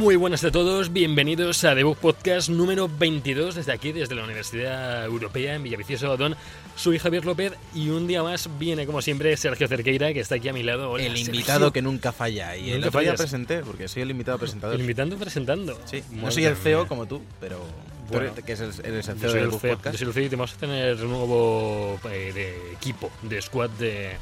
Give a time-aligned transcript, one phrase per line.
[0.00, 5.04] Muy buenas a todos, bienvenidos a Debug Podcast número 22 desde aquí, desde la Universidad
[5.04, 6.36] Europea en Villaviciosa Odón.
[6.74, 10.48] Soy Javier López y un día más viene, como siempre, Sergio Cerqueira, que está aquí
[10.48, 10.90] a mi lado.
[10.92, 11.34] Hola, el Sergio.
[11.34, 12.56] invitado que nunca falla.
[12.56, 14.74] Y el otro día presenté, porque soy el invitado presentador.
[14.74, 15.78] El invitando presentando.
[15.84, 16.88] Sí, no soy el CEO mía.
[16.88, 17.60] como tú, pero
[18.08, 18.34] Bueno.
[18.34, 19.98] que es el, eres el CEO del el Bug CEO, Podcast.
[19.98, 24.16] yo soy el CEO y vamos a tener nuevo eh, de equipo, de squad de,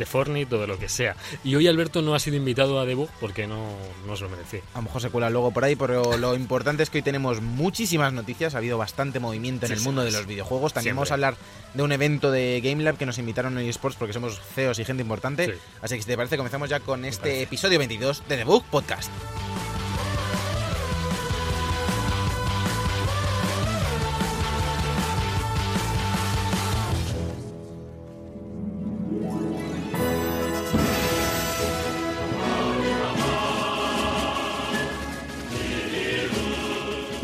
[0.00, 1.14] de Fortnite o de lo que sea.
[1.44, 3.68] Y hoy Alberto no ha sido invitado a Debug porque no,
[4.06, 4.60] no se lo merecía.
[4.74, 7.40] A lo mejor se cuela luego por ahí, pero lo importante es que hoy tenemos
[7.40, 8.54] muchísimas noticias.
[8.54, 10.72] Ha habido bastante movimiento en Sí, el sí, mundo de los videojuegos.
[10.72, 10.96] También Siempre.
[10.96, 11.36] vamos a hablar
[11.74, 14.84] de un evento de Game Lab que nos invitaron en eSports porque somos CEOs y
[14.84, 15.46] gente importante.
[15.46, 15.52] Sí.
[15.82, 19.10] Así que si te parece, comenzamos ya con este episodio 22 de The Book Podcast.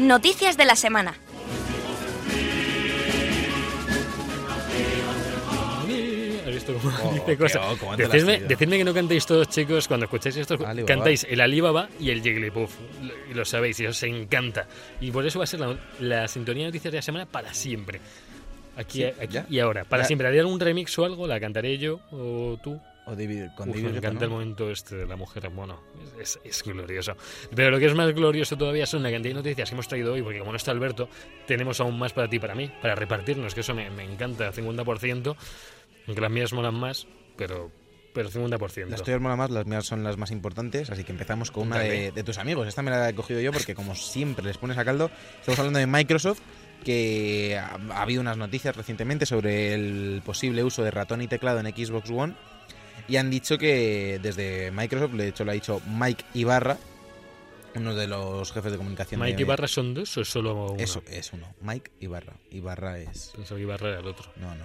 [0.06, 1.16] Noticias de la semana.
[6.46, 7.62] ¿Has visto cómo Oh, dice cosas?
[8.48, 10.86] decidme, que no cantéis todos, chicos, cuando escucháis esto, Alibaba.
[10.86, 12.72] cantáis el Alibaba y el Jigglypuff.
[13.02, 14.66] Lo- Y lo sabéis, y os encanta.
[15.00, 17.52] Y por eso va a ser la, la sintonía de noticias de la semana para
[17.52, 18.00] siempre.
[18.76, 19.84] Aquí, Sí, aquí y ahora.
[19.84, 20.06] Para Ya.
[20.06, 20.28] siempre.
[20.28, 21.26] ¿Haría algún remix o algo?
[21.26, 22.80] ¿La cantaré yo o tú?
[23.08, 24.24] O David, con Uf, David me Guetta, encanta ¿no?
[24.26, 25.80] el momento este de la mujer mono.
[26.20, 27.16] Es, es- es glorioso.
[27.54, 30.12] Pero lo que es más glorioso todavía son la cantidad de noticias que hemos traído
[30.14, 31.08] hoy, porque como no está Alberto,
[31.46, 34.52] tenemos aún más para ti y para mí, para repartirnos, que eso me, me encanta,
[34.52, 35.36] 50%,
[36.08, 37.70] aunque las mías molan más, pero,
[38.12, 38.86] pero 50%.
[38.88, 41.78] Las tuyas mola más, las mías son las más importantes, así que empezamos con una
[41.78, 42.66] de, de tus amigos.
[42.66, 45.12] Esta me la he cogido yo porque como siempre les pones a caldo.
[45.38, 46.40] Estamos hablando de Microsoft,
[46.84, 51.60] que ha, ha habido unas noticias recientemente sobre el posible uso de ratón y teclado
[51.60, 52.34] en Xbox One.
[53.08, 56.76] Y han dicho que desde Microsoft, de hecho lo ha dicho Mike Ibarra,
[57.76, 59.42] uno de los jefes de comunicación ¿Mike de...
[59.42, 60.82] y Barra son dos o es solo uno?
[60.82, 61.54] Eso, es uno.
[61.60, 62.32] Mike Ibarra.
[62.50, 63.32] Ibarra es...
[63.36, 64.32] Pensaba que Ibarra era el otro.
[64.36, 64.64] No, no.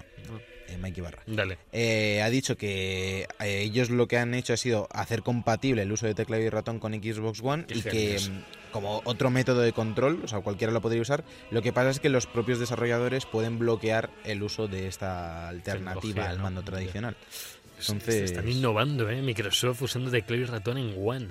[0.70, 1.22] eh, Mike Ibarra.
[1.28, 1.58] Dale.
[1.74, 5.92] Eh, ha dicho que eh, ellos lo que han hecho ha sido hacer compatible el
[5.92, 8.30] uso de teclado y ratón con Xbox One Qué y que genios.
[8.30, 11.26] mm, como otro método de control, o sea, cualquiera lo podría usar.
[11.50, 16.00] Lo que pasa es que los propios desarrolladores pueden bloquear el uso de esta alternativa
[16.00, 16.44] Tecnología, al ¿no?
[16.44, 17.18] mando tradicional.
[17.90, 19.22] Entonces- Están innovando, ¿eh?
[19.22, 21.30] Microsoft usando teclado y ratón en One.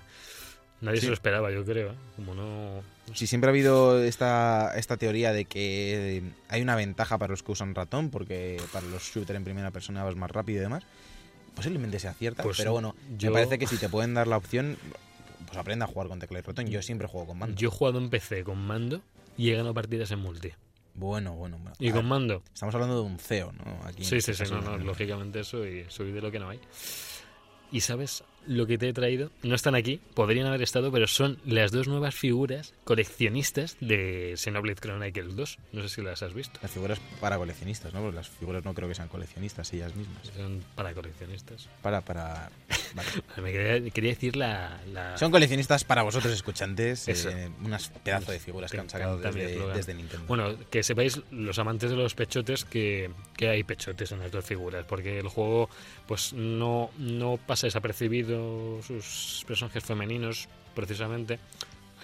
[0.81, 1.03] Nadie Sí.
[1.03, 1.91] se lo esperaba, yo creo.
[1.93, 1.95] ¿eh?
[2.17, 2.83] Como no...
[3.15, 7.43] Si siempre ha habido esta, esta teoría de que eh, hay una ventaja para los
[7.43, 10.85] que usan ratón, porque para los shooters en primera persona vas más rápido y demás,
[11.55, 14.39] posiblemente sea cierta, Pues pero bueno, yo- me parece que si te pueden dar la
[14.39, 14.79] opción,
[15.47, 16.67] pues aprenda a jugar con teclado y ratón.
[16.69, 17.57] Yo siempre juego con mando.
[17.57, 19.03] Yo he jugado en PC con mando
[19.37, 20.53] y he ganado partidas en multi.
[20.95, 21.59] Bueno, bueno.
[21.59, 21.77] bueno.
[21.79, 22.43] Y con mando.
[22.53, 23.87] Estamos hablando de un CEO, ¿no?
[23.87, 26.61] Aquí Sí, sí, sí, no, no, lógicamente soy, soy de lo que no hay.
[27.73, 31.39] Y sabes lo que te he traído, no están aquí, podrían haber estado, pero son
[31.47, 35.59] las dos nuevas figuras coleccionistas de Xenoblade Chronicles 2.
[35.73, 36.59] No sé si las has visto.
[36.61, 38.01] Las figuras para coleccionistas, ¿no?
[38.01, 40.27] Porque las figuras no creo que sean coleccionistas ellas mismas.
[40.37, 41.69] Son para coleccionistas.
[41.81, 42.51] Para, para...
[42.95, 43.09] vale.
[43.41, 44.81] Me quería, quería decir la...
[44.93, 49.19] la- Son coleccionistas para vosotros escuchantes, eh, unas pedazos de figuras Te que han sacado
[49.19, 50.27] desde, desde Nintendo.
[50.27, 54.45] Bueno, que sepáis, los amantes de los pechotes, que, que hay pechotes en las dos
[54.45, 55.71] figuras, porque el juego
[56.09, 58.40] pues no, no pasa desapercibido
[58.87, 61.39] sus personajes femeninos, precisamente.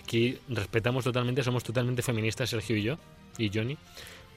[0.03, 2.99] Aquí respetamos totalmente, somos totalmente feministas, Sergio y yo,
[3.39, 3.77] y Johnny.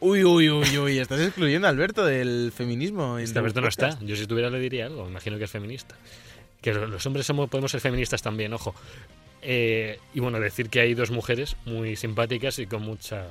[0.02, 3.18] Uy, uy, uy, uy, estás excluyendo a Alberto del feminismo.
[3.20, 5.96] Este Alberto no está, yo si estuviera le diría algo, me imagino que es feminista.
[6.62, 8.74] Que lo- los hombres somos, podemos ser feministas también, ojo.
[9.42, 13.28] Eh, y bueno, decir que hay dos mujeres muy simpáticas y con mucha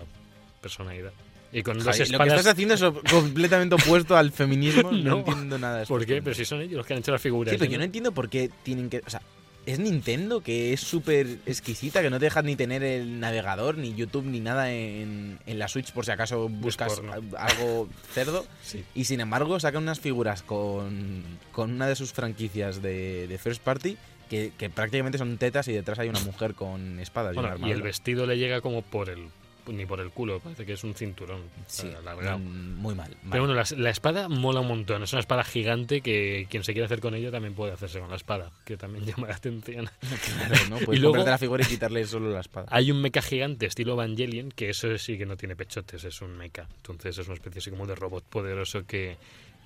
[0.61, 1.13] personalidad.
[1.53, 2.29] Y con Javi, lo que espadas...
[2.39, 4.91] estás haciendo es completamente opuesto al feminismo.
[4.93, 5.19] No, No.
[5.19, 5.87] entiendo nada de.
[5.87, 6.21] ¿Por qué?
[6.23, 7.53] Pero si son ellos los que han hecho las figuras.
[7.53, 9.03] Sí, pero yo no entiendo por qué tienen que.
[9.07, 9.23] O sea,
[9.65, 13.95] es Nintendo que es súper exquisita, que no te dejas ni tener el navegador, ni
[13.95, 17.01] YouTube, ni nada en, en la Switch por si acaso buscas
[17.37, 18.47] algo cerdo.
[18.63, 18.85] Sí.
[18.95, 21.23] Y sin embargo, sacan unas figuras con,
[21.53, 23.97] con una de sus franquicias de, de First Party
[24.31, 27.35] que, que prácticamente son tetas y detrás hay una mujer con espadas.
[27.35, 29.27] Bueno, una y el vestido le llega como por el
[29.69, 32.39] ni por el culo, parece que es un cinturón Sí, alargado.
[32.39, 33.11] mm, muy mal.
[33.11, 33.31] mal.
[33.31, 35.03] Pero bueno, la, la espada mola un montón.
[35.03, 38.11] Es una espada gigante que quien se quiera hacer con ella también puede hacerse con
[38.11, 39.89] la espada, que también llama la atención.
[40.01, 40.77] Claro, ¿no?
[40.85, 42.67] Puedes Y luego- la figura y quitarle solo la espada.
[42.71, 46.37] Hay un mecha gigante estilo Evangelion, que eso sí que no tiene pechotes, es un
[46.37, 46.67] mecha.
[46.77, 49.17] Entonces es una especie así como de robot poderoso que,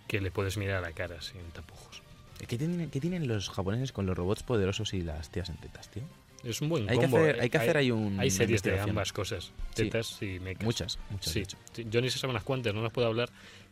[0.09, 2.03] que le puedes mirar a la cara sin tapujos.
[2.49, 5.89] ¿Qué tienen, qué tienen los japoneses con los robots poderosos y las tías en tetas,
[5.91, 6.03] tío?
[6.45, 7.19] Es un buen Hay que combo.
[7.19, 7.41] hacer, eh.
[7.43, 8.19] hay que hacer ahí un.
[8.19, 9.85] hay series de ambas cosas, Sí.
[9.85, 10.65] tetas y mechas.
[10.65, 11.33] Muchas, muchas.
[11.33, 13.31] Sí, sí, Johnny se sabe unas cuantas, no las puedo hablar,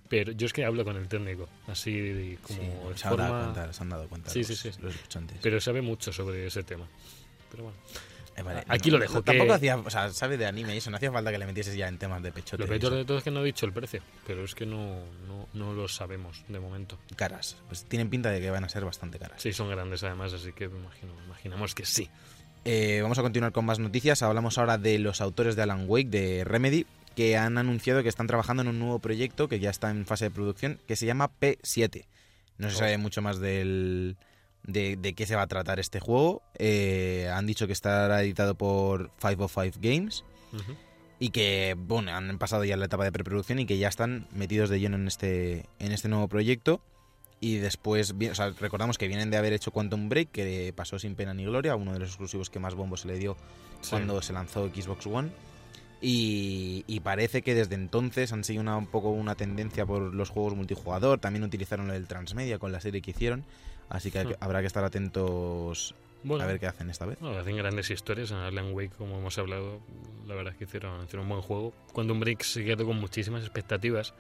[0.09, 3.43] pero yo es que hablo con el técnico, así como Sí, se han dado forma...
[3.53, 4.71] cuenta, se han dado cuenta Sí, los, sí, sí.
[4.81, 5.39] los escuchantes.
[5.43, 6.87] Pero sabe mucho sobre ese tema.
[7.51, 7.79] Pero bueno,
[8.37, 10.73] Eh, vale, aquí no, lo dejo, no, que- Tampoco hacía, o sea, sabe de anime
[10.75, 12.63] y eso, no hacía falta que le metieses ya en temas de pechote.
[12.63, 15.03] lo peor de todo es que no he dicho el precio, pero es que no,
[15.27, 16.97] no, no lo sabemos de momento.
[17.17, 19.43] Caras, pues tienen pinta de que van a ser bastante caras.
[19.43, 22.09] Sí, son grandes además, así que me imagino, imaginamos que sí.
[22.65, 24.23] Eh, vamos a continuar con más noticias.
[24.23, 26.87] Hablamos ahora de los autores de Alan Wake, de Remedy,
[27.17, 30.27] que han anunciado que están trabajando en un nuevo proyecto que ya está en fase
[30.27, 32.05] de producción, que se llama P7.
[32.59, 32.79] No se Oh.
[32.81, 34.17] sabe mucho más del,
[34.65, 36.43] de, de qué se va a tratar este juego.
[36.59, 40.77] Eh, han dicho que estará editado por 505 Games Ujú.
[41.19, 44.69] y que bueno, han pasado ya la etapa de preproducción y que ya están metidos
[44.69, 46.83] de lleno en este, en este nuevo proyecto.
[47.43, 51.15] Y después, o sea, recordamos que vienen de haber hecho Quantum Break, que pasó sin
[51.15, 53.37] pena ni gloria, uno de los exclusivos que más bombo se le dio
[53.81, 53.91] Sí.
[53.91, 55.31] cuando se lanzó Xbox One.
[56.03, 60.31] Y, y parece que desde entonces han seguido una- un poco una tendencia por los
[60.31, 61.19] juegos multijugador.
[61.19, 63.45] También utilizaron el Transmedia con la serie que hicieron.
[63.89, 64.37] Así que que- Hmm.
[64.41, 67.21] habrá que estar atentos Bueno, a ver qué hacen esta vez.
[67.21, 69.81] no, hacen grandes historias en Alan Wake, como hemos hablado.
[70.27, 71.73] La verdad es que hicieron, hicieron un buen juego.
[71.93, 74.15] Quantum Break se quedó con muchísimas expectativas.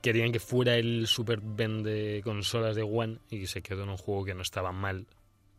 [0.00, 3.96] Querían que fuera el super ben de consolas de One y se quedó en un
[3.96, 5.06] juego que no estaba mal.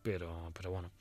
[0.02, 0.92] Pero, pero bueno,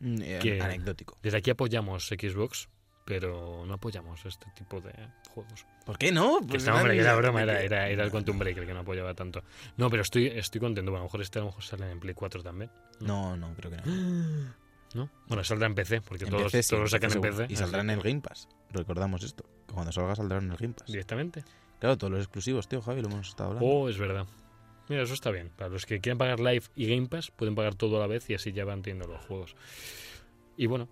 [0.00, 1.16] Mm, eh, que- Anecdótico.
[1.22, 2.68] desde aquí apoyamos Xbox,
[3.06, 4.92] pero no apoyamos este tipo de
[5.30, 5.64] juegos.
[5.86, 6.40] ¿Por qué no?
[6.40, 8.66] Que Pues esta hombre, que era broma, era, que- era, era el Quantum Break el
[8.66, 9.42] que no apoyaba tanto.
[9.78, 10.90] No, pero estoy, estoy contento.
[10.94, 12.70] A lo mejor este a lo mejor sale en Play 4 también.
[13.00, 13.84] No, no, creo que no.
[14.94, 15.10] ¿No?
[15.26, 17.20] Bueno, saldrá en PC, porque En todos, PC sí, todos lo sacan en.
[17.20, 17.46] PC.
[17.48, 18.48] Y saldrá en el que- Game Pass.
[18.70, 19.44] Recordamos esto.
[19.66, 20.86] que Cuando salga saldrá en el Game Pass.
[20.86, 21.44] Directamente.
[21.84, 23.68] Claro, todos los exclusivos, tío, Javi, lo hemos estado hablando.
[23.68, 24.26] Oh, es verdad.
[24.88, 25.50] Mira, eso está bien.
[25.54, 28.30] Para los que quieran pagar Live y Game Pass, pueden pagar todo a la vez
[28.30, 29.54] y así ya van teniendo los juegos.
[30.56, 30.88] Y bueno,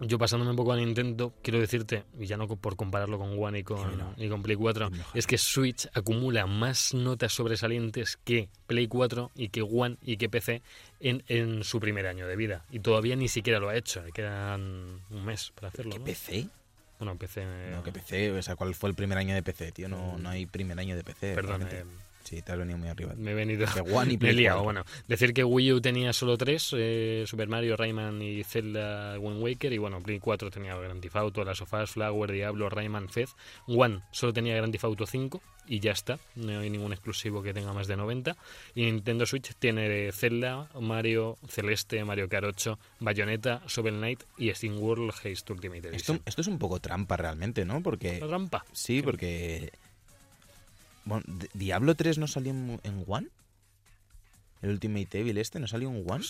[0.00, 3.60] yo pasándome un poco a Nintendo, quiero decirte, y ya no por compararlo con One
[3.60, 5.16] y con, y con Play 4, Dímelo, Javi.
[5.20, 10.28] es que Switch acumula más notas sobresalientes que Play 4 y que One y que
[10.28, 10.62] PC
[10.98, 12.64] en, en su primer año de vida.
[12.72, 14.02] Y todavía ni siquiera lo ha hecho.
[14.02, 15.92] Le quedan un mes para hacerlo.
[15.92, 16.04] ¿Qué ¿no?
[16.04, 16.48] PC?
[17.00, 17.46] Bueno, PC.
[17.72, 19.88] No, que PC, o sea, ¿cuál fue el primer año de PC, tío?
[19.88, 21.34] No, no hay primer año de PC.
[21.34, 21.84] Perdón, eh,
[22.24, 23.14] Sí, te has venido muy arriba.
[23.16, 23.66] me he venido.
[23.72, 24.64] Que One y Me he Play liado, 4.
[24.64, 24.84] bueno.
[25.08, 29.72] Decir que Wii U tenía solo tres, eh, Super Mario, Rayman y Zelda Wind Waker,
[29.72, 33.30] y bueno, Play 4 tenía Grand Theft Auto, Las Sofás, Flower, Diablo, Rayman, Fez.
[33.66, 37.54] One solo tenía Grand Theft Auto 5 y ya está, no hay ningún exclusivo que
[37.54, 38.36] tenga más de 90.
[38.74, 44.78] Y Nintendo Switch tiene Zelda, Mario, Celeste, Mario Kart 8, Bayonetta, Shovel Knight y Steam
[44.78, 46.22] World Haste Ultimate Esto, Edition.
[46.24, 47.82] esto es un poco trampa realmente, ¿no?
[47.82, 48.18] Porque...
[48.20, 48.64] La rampa.
[48.72, 49.70] Sí, porque...
[51.04, 53.28] Bueno, ¿Di- ¿Diablo 3 no salió en, en One?
[54.62, 56.24] ¿El Ultimate Evil este no salió en One?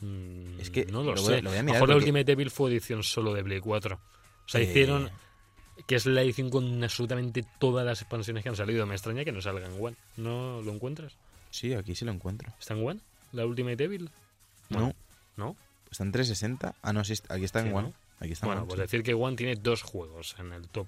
[0.00, 1.42] Mm, Es que no lo, lo voy sé.
[1.42, 3.96] lo voy a mirar mejor la porque- Ultimate Evil fue edición solo de Play 4.
[3.96, 5.10] O sea, Eh, hicieron
[5.86, 8.86] que es la edición con absolutamente todas las expansiones que han salido.
[8.86, 9.96] Me extraña que no salga en One.
[10.16, 11.14] ¿No lo encuentras?
[11.50, 12.52] Sí, aquí sí lo encuentro.
[12.60, 13.00] ¿Está en One?
[13.32, 14.10] ¿La Ultimate Evil?
[14.68, 14.94] No,
[15.36, 15.56] ¿No?
[15.90, 16.74] está en 360.
[16.82, 17.88] Ah, no, sí, aquí está en Sí, One.
[17.88, 17.94] ¿no?
[18.20, 18.82] Aquí está en Bueno, One, pues sí.
[18.82, 20.86] decir que One tiene dos juegos en el top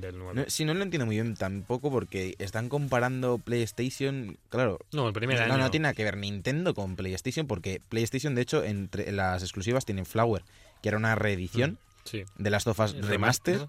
[0.00, 0.32] del 9.
[0.34, 4.38] No, sí, no lo entiendo muy bien tampoco porque están comparando PlayStation.
[4.48, 5.58] Claro, No, el primer no, año.
[5.64, 9.84] no tiene nada que ver Nintendo con PlayStation porque PlayStation, de hecho, entre las exclusivas
[9.84, 10.42] tienen Flower,
[10.82, 12.24] que era una reedición Sí.
[12.38, 13.68] de las Tofas El Remaster,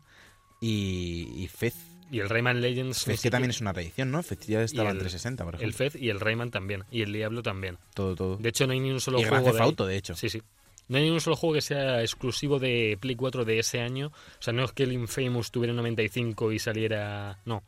[0.61, 1.75] y, y Fez.
[2.11, 3.03] Y el Rayman Legends.
[3.03, 4.23] Fez que también es una reedición, ¿no?
[4.23, 5.77] Fez ya estaba el- en 360, por El ejemplo.
[5.77, 6.83] Fez y el Rayman también.
[6.89, 7.77] Y el Diablo también.
[7.93, 8.37] todo, todo.
[8.37, 9.53] De hecho, no hay ni un solo y juego.
[9.53, 9.61] De.
[9.61, 10.15] Auto, de hecho.
[10.15, 10.41] Sí, sí.
[10.89, 14.07] No hay ningún solo juego que sea exclusivo de Play 4 de ese año.
[14.07, 17.39] O sea, no es que el Infamous tuviera 95 y saliera...
[17.45, 17.63] No.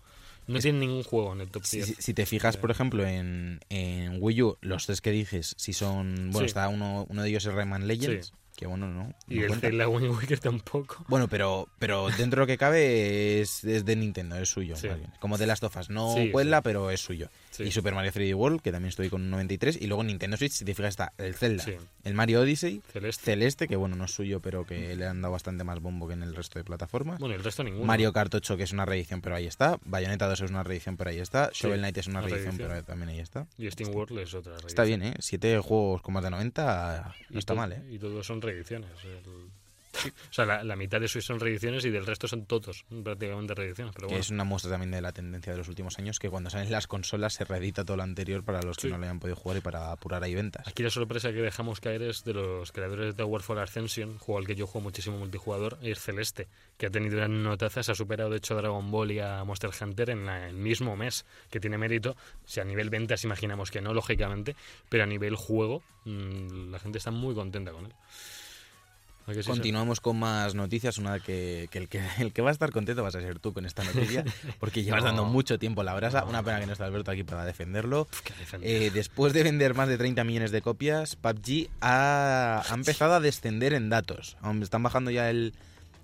[0.47, 1.87] No tiene ningún juego en el top Si, 10.
[1.87, 5.71] si- si te fijas, por ejemplo, en, en Wii U, los tres que dices, si
[5.71, 6.31] son.
[6.31, 6.45] Bueno, Sí.
[6.45, 9.13] está uno, uno de ellos es Rayman Legends, que bueno, no.
[9.29, 9.67] y no el cuenta.
[9.67, 11.05] Zelda Wind Waker tampoco.
[11.07, 14.75] Bueno, pero, pero dentro de lo que cabe es, es de Nintendo, es suyo.
[14.75, 14.89] Sí.
[15.19, 16.61] Como de las tofas, no Sí, cuela, sí.
[16.65, 17.29] pero es suyo.
[17.51, 17.63] Sí.
[17.63, 19.79] Y Super Mario 3D World, que también estoy con un 93.
[19.81, 21.73] Y luego Nintendo Switch, si te fijas, está el Zelda, Sí.
[22.03, 23.23] el Mario Odyssey, Celeste.
[23.23, 26.13] Celeste, que bueno, no es suyo, pero que le han dado bastante más bombo que
[26.13, 27.19] en el resto de plataformas.
[27.19, 27.85] Bueno, el resto ninguno.
[27.85, 29.77] Mario Kart 8, que es una reedición, pero ahí está.
[29.85, 31.51] Bayonetta 2 es una reedición, pero ahí está.
[31.53, 32.69] Shovel Knight es una una reedición, reedición.
[32.69, 33.47] pero también ahí está.
[33.57, 34.55] Y Steam World es otra.
[34.55, 34.99] Está reedición.
[35.01, 35.17] bien, ¿eh?
[35.19, 37.81] Siete juegos con más de 90 no Y está mal, ¿eh?
[37.89, 38.89] Y todos son reediciones.
[39.03, 39.21] El,
[40.29, 43.53] O sea, la, la mitad de eso son reediciones y del resto son todos prácticamente
[43.53, 43.93] reediciones.
[43.95, 46.49] Pero Que es una muestra también de la tendencia de los últimos años, que cuando
[46.49, 48.89] salen las consolas se reedita todo lo anterior para los que Sí.
[48.91, 50.67] no lo hayan podido jugar y para apurar ahí ventas.
[50.67, 54.39] Aquí la sorpresa que dejamos caer es de los creadores de Tower for Ascension, juego
[54.39, 58.29] al que yo juego muchísimo multijugador, es Celeste, que ha tenido unas notazas, ha superado
[58.29, 61.59] de hecho a Dragon Ball y a Monster Hunter en la- el mismo mes, que
[61.59, 62.15] tiene mérito.
[62.45, 64.55] Si a nivel ventas imaginamos que no, lógicamente,
[64.89, 67.93] pero a nivel juego mm, la gente está muy contenta con él.
[69.31, 72.49] ¿A que sí, Continuamos con más noticias, una que, que el que el que va
[72.49, 74.23] a estar contento vas a ser tú con esta noticia,
[74.59, 75.07] porque llevas No.
[75.07, 76.21] dando mucho tiempo la brasa.
[76.21, 76.27] No.
[76.29, 78.01] Una pena que no está Alberto aquí para defenderlo.
[78.11, 78.53] Uf.
[78.61, 83.19] Eh, después de vender más de 30 millones de copias, PUBG ha, ha empezado a
[83.19, 84.37] descender en datos.
[84.61, 85.53] Están bajando ya el,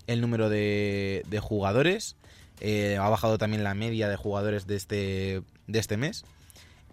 [0.08, 2.16] el número de, de jugadores.
[2.60, 6.26] Eh, ha bajado también la media de jugadores de este, de este mes.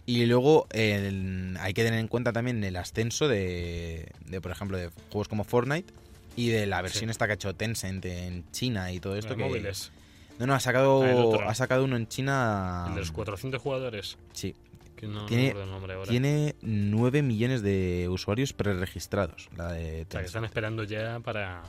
[0.06, 4.76] Y luego el- hay que tener en cuenta también el ascenso de, de, por ejemplo,
[4.76, 5.90] de juegos como Fortnite
[6.36, 7.10] y de la versión Sí.
[7.10, 9.36] esta que ha hecho Tencent en China y todo esto.
[9.36, 9.92] Que, móviles,
[10.38, 12.86] No, no, ha sacado, Ah, ha sacado uno en China.
[12.88, 14.54] el de los 400 jugadores, Sí,
[14.96, 16.10] que no, no Tiene- acuerdo el nombre ahora.
[16.10, 19.48] tiene 9 millones de usuarios preregistrados.
[19.56, 20.26] La de O sea, que Tencent.
[20.26, 21.62] están esperando ya para...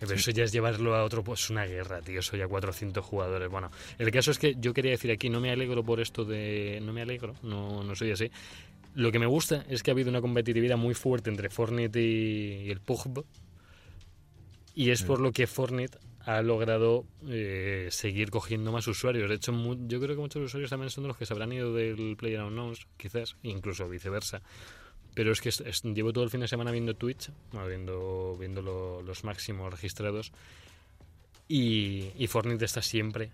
[0.00, 3.48] Pero eso ya es llevarlo a otro, pues una guerra, tío, eso ya 400 jugadores.
[3.48, 6.80] Bueno, el caso es que yo quería decir aquí, no me alegro por esto de...
[6.82, 8.30] No me alegro, no, no soy así.
[8.96, 12.64] Lo que me gusta es que ha habido una competitividad muy fuerte entre Fortnite y,
[12.66, 13.24] y el PUBG.
[14.74, 19.28] Y es por lo que Fortnite ha logrado eh, seguir cogiendo más usuarios.
[19.28, 21.52] De hecho, mu- yo creo que muchos usuarios también son de los que se habrán
[21.52, 24.40] ido del PlayerUnknown's, quizás, incluso viceversa.
[25.14, 28.36] Pero es que es- es- llevo todo el fin de semana viendo Twitch, bueno, viendo,
[28.38, 30.32] viendo lo- los máximos registrados.
[31.46, 33.30] Y, y Fortnite está siempre,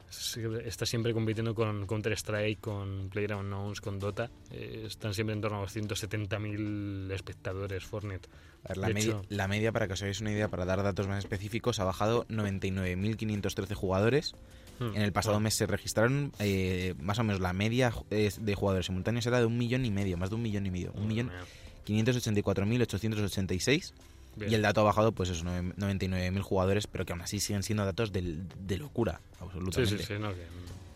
[0.65, 4.29] está siempre compitiendo con Counter-Strike, con PlayerUnknown's, con Dota.
[4.51, 8.29] Eh, están siempre en torno a los 170.000 espectadores Fortnite.
[8.65, 10.83] A ver, la, media, hecho- la media, para que os hagáis una idea, para dar
[10.83, 14.35] datos más específicos, ha bajado 99.513 jugadores.
[14.81, 14.97] Hmm.
[14.97, 18.87] En el pasado Bueno, mes se registraron eh, más o menos la media de jugadores
[18.87, 20.93] simultáneos era de un millón y medio, más de un millón y medio.
[20.95, 21.43] Un millón madre
[21.87, 22.03] mía.
[22.05, 23.93] 584.886.
[24.37, 24.51] Bien.
[24.51, 27.85] Y el dato ha bajado, pues eso, 99.000 jugadores, pero que aún así siguen siendo
[27.85, 29.99] datos del- de locura, Sí, absolutamente.
[29.99, 30.47] sí, sí, no, que-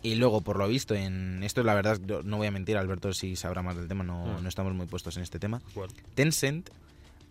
[0.03, 3.37] Y luego, por lo visto, en esto la verdad, no voy a mentir, Alberto si
[3.37, 4.43] sabrá más del tema, no, Mm.
[4.43, 5.63] no estamos muy puestos en este tema.
[6.15, 6.69] Tencent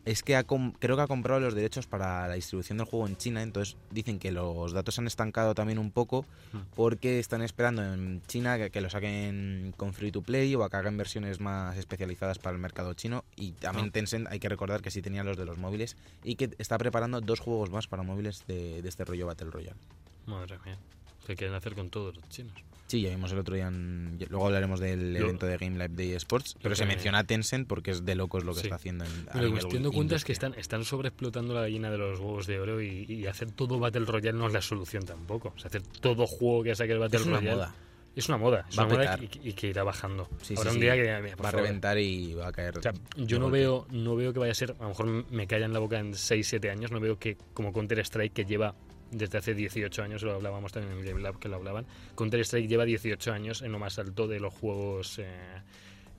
[0.05, 3.15] es que ha creo que ha comprado los derechos para la distribución del juego en
[3.17, 6.57] China, entonces dicen que los datos han estancado también un poco Mm.
[6.75, 10.69] porque están esperando en China que, que lo saquen con free to play o a
[10.69, 13.91] que hagan versiones más especializadas para el mercado chino y también Ah.
[13.93, 17.22] Tencent hay que recordar que sí tenía los de los móviles y que está preparando
[17.22, 19.79] dos juegos más para móviles de, de este rollo Battle Royale.
[20.25, 20.77] Madre mía.
[21.25, 22.53] ¿Qué quieren hacer con todos los chinos?
[22.93, 25.95] Sí, ya vimos el otro día, en- luego hablaremos del Lo- evento de Game Live
[25.95, 28.67] Day Sports, pero lo se menciona Tencent porque es de locos lo que Sí.
[28.67, 31.62] está haciendo en a Pero nivel cuestión de cuenta es que están, están sobreexplotando la
[31.62, 34.62] gallina de los huevos de oro y, y hacer todo Battle Royale no es la
[34.62, 35.53] solución tampoco.
[35.55, 37.75] O sea, hacer todo juego que saque el Battle Es una Royale moda.
[38.15, 38.65] es una moda.
[38.69, 40.29] Es Va a una moda y, y que irá bajando.
[40.43, 40.79] Sí, sí, un sí.
[40.79, 42.77] día que mira, va a reventar y va a caer.
[42.77, 43.57] O sea, de yo no golpe.
[43.57, 45.97] veo, no veo que vaya a ser, a lo mejor me calla en la boca
[45.97, 48.75] en 6-7 años, no veo que como Counter-Strike que lleva
[49.13, 52.67] desde hace 18 años, lo hablábamos también en el Game Lab que lo hablaban, Counter-Strike
[52.67, 55.25] lleva 18 años en lo más alto de los juegos eh,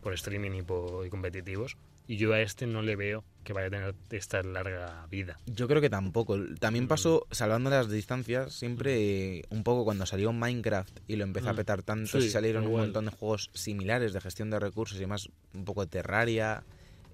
[0.02, 1.76] por streaming y, por- y competitivos.
[2.06, 5.38] Y yo a este no le veo que vaya a tener esta larga vida.
[5.46, 6.38] Yo creo que tampoco.
[6.60, 6.88] También Mm.
[6.88, 11.52] pasó, salvando las distancias, siempre eh, un poco cuando salió Minecraft y lo empezó a
[11.54, 11.56] Mm.
[11.56, 12.84] petar tanto, Sí, y salieron un igual.
[12.84, 16.62] montón de juegos similares de gestión de recursos y más, un poco de Terraria,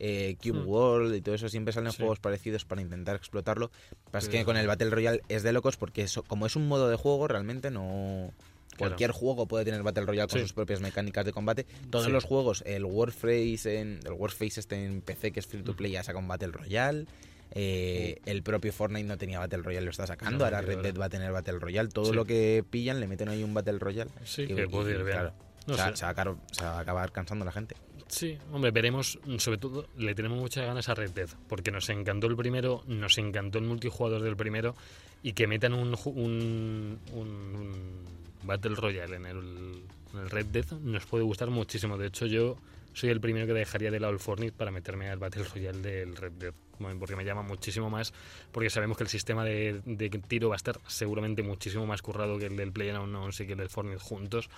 [0.00, 0.66] eh, Cube Mm.
[0.69, 1.99] World y todo eso, siempre salen Sí.
[1.99, 3.71] juegos parecidos para intentar explotarlo.
[4.11, 6.66] Pero es que con el Battle Royale es de locos porque eso, como es un
[6.66, 8.33] modo de juego, realmente no...
[8.76, 8.92] Claro.
[8.92, 10.45] Cualquier juego puede tener Battle Royale con Sí.
[10.45, 11.66] sus propias mecánicas de combate.
[11.90, 12.11] Todos Sí.
[12.12, 15.92] los juegos, el Warface en el Warface este en PC que es free to play
[15.92, 17.04] ya saca un Battle Royale.
[17.52, 20.38] Eh, el propio Fortnite no tenía Battle Royale, lo está sacando.
[20.38, 20.78] No, Ahora Red.
[20.83, 21.88] Dead va a tener Battle Royale.
[21.90, 22.12] Todo Sí.
[22.12, 24.11] lo que pillan le meten ahí un Battle Royale.
[24.25, 25.09] Sí, Y- que puede ir bien.
[25.16, 25.33] claro,
[25.66, 25.97] No se, va- sé.
[25.97, 27.75] se va a acabar, se va a acabar cansando la gente.
[28.11, 29.19] Sí, hombre, veremos.
[29.38, 33.17] Sobre todo, le tenemos muchas ganas a Red Dead, porque nos encantó el primero, nos
[33.19, 34.75] encantó el multijugador del primero,
[35.23, 38.05] y que metan un, un, un- un
[38.43, 41.97] Battle Royale en el, en el Red Dead nos puede gustar muchísimo.
[41.97, 42.57] De hecho, yo
[42.95, 46.17] soy el primero que dejaría de lado el Fortnite para meterme al Battle Royale del
[46.17, 46.55] Red Dead,
[46.99, 48.12] porque me llama muchísimo más,
[48.50, 52.38] porque sabemos que el sistema de, de tiro va a estar seguramente muchísimo más currado
[52.38, 54.49] que el del PlayerUnknown's y que el del Fortnite juntos.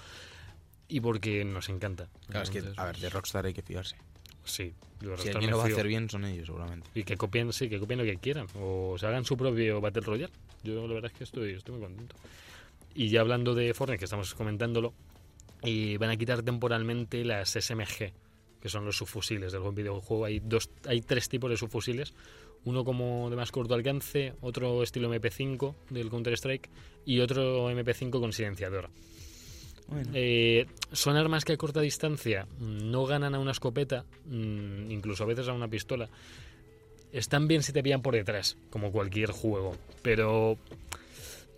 [0.88, 2.08] Y porque nos encanta.
[2.26, 3.96] Claro, es que, Entonces, a ver, de Rockstar hay que fiarse.
[4.44, 6.88] Sí, Si yo Rockstar alguien lo va a hacer bien, son ellos, seguramente.
[6.94, 8.46] Y que copien, sí, que copien lo que quieran.
[8.56, 10.32] O se hagan su propio Battle Royale.
[10.62, 12.16] Yo la verdad es que estoy, estoy muy contento.
[12.94, 14.92] Y ya hablando de Fortnite, que estamos comentándolo,
[15.62, 18.12] y van a quitar temporalmente las SMG,
[18.60, 20.24] que son los subfusiles del videojuego.
[20.24, 22.14] Hay dos, hay tres tipos de subfusiles.
[22.64, 26.70] Uno como de más corto alcance, otro estilo MP5 del Counter-Strike
[27.04, 28.90] y otro MP5 con silenciador.
[30.14, 35.26] Eh, son armas que a corta distancia no ganan a una escopeta, mm, incluso a
[35.26, 36.08] veces a una pistola.
[37.12, 40.56] Están bien si te pillan por detrás, como cualquier juego, pero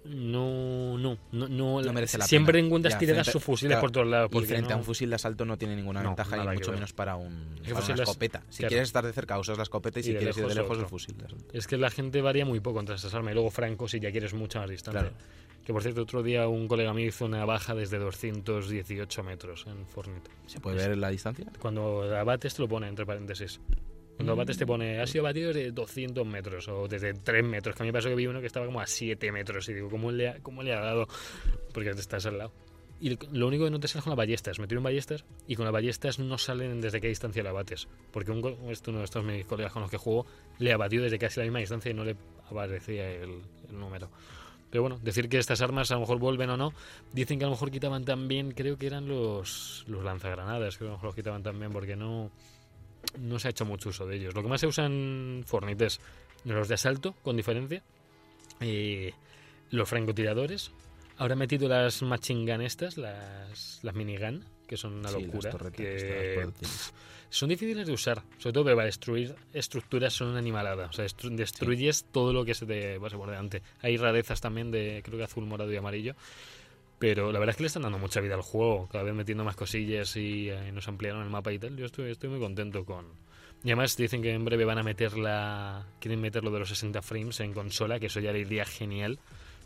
[0.04, 2.66] no, no, no, no, No merece la siempre pena.
[2.66, 4.30] encuentras Ya, tiradas frente- sus fusiles claro, por todos lados.
[4.32, 6.72] Y frente a no- un fusil de asalto no tiene ninguna No, ventaja y mucho
[6.72, 8.42] menos para, un, para una es- escopeta.
[8.50, 8.68] Si claro.
[8.70, 10.70] quieres estar de cerca usas la escopeta y Y si quieres ir de lejos, lejos
[10.78, 10.88] el otro.
[10.88, 11.44] fusil de asalto.
[11.52, 13.32] Es que la gente varía muy poco entre esas armas.
[13.32, 15.00] Y luego Franco, si ya quieres mucha más distancia.
[15.02, 15.16] Claro.
[15.64, 19.86] Que por cierto, otro día un colega mío hizo una baja desde 218 metros en
[19.86, 20.30] Fortnite.
[20.46, 21.46] ¿Se puede ver la distancia?
[21.58, 23.58] Cuando la bates te lo pone entre paréntesis.
[24.16, 27.74] Cuando bates te pone, ha sido batido desde 200 metros o desde 3 metros.
[27.74, 29.68] Que a mí me pasó que vi uno que estaba como a 7 metros.
[29.68, 31.08] Y digo, ¿cómo le ha, cómo le ha dado?
[31.72, 32.52] Porque te estás al lado.
[33.00, 34.58] Y lo único que no te sale con las ballestas.
[34.60, 37.88] Me tiro en ballestas y con las ballestas no salen desde qué distancia la bates.
[38.12, 40.26] Porque un, uno de estos mis colegas con los que juego
[40.58, 42.16] le abatió desde casi la misma distancia y no le
[42.48, 44.08] aparecía el, el número.
[44.70, 46.72] Pero bueno, decir que estas armas a lo mejor vuelven o no.
[47.12, 50.86] Dicen que a lo mejor quitaban también, creo que eran los, los lanzagranadas, que a
[50.88, 52.32] lo mejor los quitaban también porque no,
[53.18, 54.34] no se ha hecho mucho uso de ellos.
[54.34, 56.00] Lo que más se usa en Fortnite es
[56.44, 57.82] los de asalto, con diferencia.
[58.60, 59.10] y
[59.70, 60.70] los francotiradores.
[61.16, 65.50] Ahora han metido las machine gun estas, las, las minigun, que son una Sí, locura.
[65.72, 66.48] que
[67.30, 70.86] son difíciles de usar, sobre todo para destruir estructuras son una animalada.
[70.86, 73.62] O sea, destru- destruyes todo lo que se te pase por delante.
[73.82, 76.14] Hay rarezas también de, creo que azul, morado y amarillo.
[76.98, 79.44] Pero la verdad es que le están dando mucha vida al juego, cada vez metiendo
[79.44, 81.76] más cosillas y eh, nos ampliaron el mapa y tal.
[81.76, 83.06] Yo estoy, estoy muy contento con...
[83.62, 85.86] Y además dicen que en breve van a meter la...
[85.98, 89.18] Quieren meter lo de los 60 frames en consola, que eso ya le iría genial.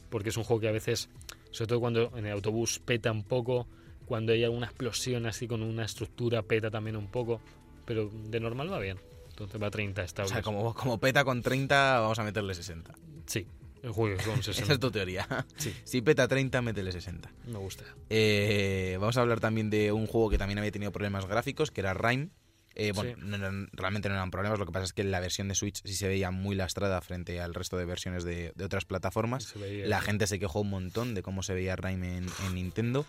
[0.09, 1.11] Porque es un juego que a veces,
[1.51, 3.67] sobre todo cuando en el autobús peta un poco,
[4.07, 7.41] cuando hay alguna explosión así con una estructura peta también un poco.
[7.85, 8.99] Pero de normal va bien.
[9.31, 10.33] Entonces va a 30 O estables.
[10.33, 12.95] sea, como, como peta con 30, vamos a meterle 60.
[13.27, 13.47] Sí,
[13.83, 14.73] el con Esa 60.
[14.75, 15.27] es tu teoría.
[15.57, 15.75] Sí.
[15.85, 17.31] Si peta 30, métele 60.
[17.47, 17.85] Me gusta.
[18.11, 21.81] Eh, vamos a hablar también de un juego que también había tenido problemas gráficos, que
[21.81, 22.31] era Rime.
[22.75, 23.21] Eh, bueno, Sí.
[23.27, 25.81] no eran- realmente no eran problemas, lo que pasa es que la versión de Switch
[25.85, 29.53] sí se veía muy lastrada frente al resto de versiones de, de otras plataformas.
[29.59, 33.05] Veía- La gente se quejó un montón de cómo se veía Rime en, en Nintendo.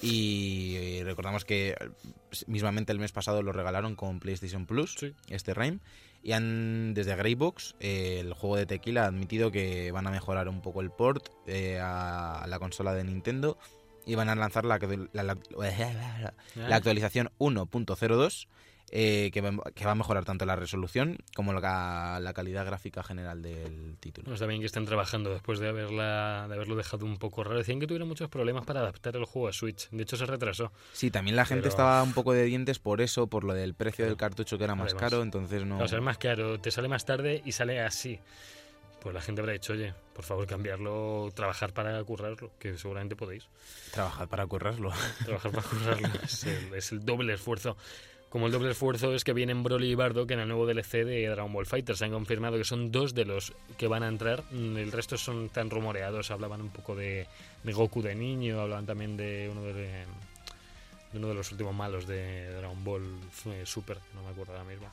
[0.00, 1.90] Y eh, recordamos que eh,
[2.46, 5.12] mismamente el mes pasado lo regalaron con PlayStation Plus, Sí.
[5.28, 5.78] este Rime.
[6.24, 10.48] Y han, desde Greybox, eh, el juego de Tequila, ha admitido que van a mejorar
[10.48, 13.58] un poco el port eh, a, a la consola de Nintendo
[14.06, 14.78] y van a lanzar la,
[15.12, 15.36] la- la-
[16.54, 18.46] la actualización 1.02
[18.94, 23.02] eh, que, va, que va a mejorar tanto la resolución como la, la calidad gráfica
[23.02, 24.28] general del título.
[24.28, 27.56] No está bien que estén trabajando después de, haberla, de haberlo dejado un poco raro.
[27.58, 29.88] Decían que tuvieron muchos problemas para adaptar el juego a Switch.
[29.90, 30.72] De hecho, se retrasó.
[30.92, 33.74] Sí, también la gente Pero- estaba un poco de dientes por eso, por lo del
[33.74, 35.00] precio del cartucho que era más Además.
[35.10, 35.78] caro, entonces no...
[35.78, 38.20] O sea, es más caro, te sale más tarde y sale así.
[39.00, 43.48] Pues la gente habrá dicho, oye, por favor cambiarlo, trabajar para currarlo, que seguramente podéis.
[43.90, 44.92] Trabajad para currarlo.
[45.24, 47.76] Trabajar para currarlo es el, es el doble esfuerzo.
[48.32, 51.26] Como el doble esfuerzo es que vienen Broly y Bardock en el nuevo DLC de
[51.26, 51.94] Dragon Ball Fighter.
[51.98, 54.42] Se han confirmado que son dos de los que van a entrar.
[54.50, 56.30] Mm, El resto son tan rumoreados.
[56.30, 57.26] Hablaban un poco de,
[57.62, 60.06] Goku de niño, hablaban también de uno de, de
[61.18, 63.02] uno de los últimos malos de Dragon Ball
[63.48, 64.88] eh, Super, no me acuerdo ahora mismo.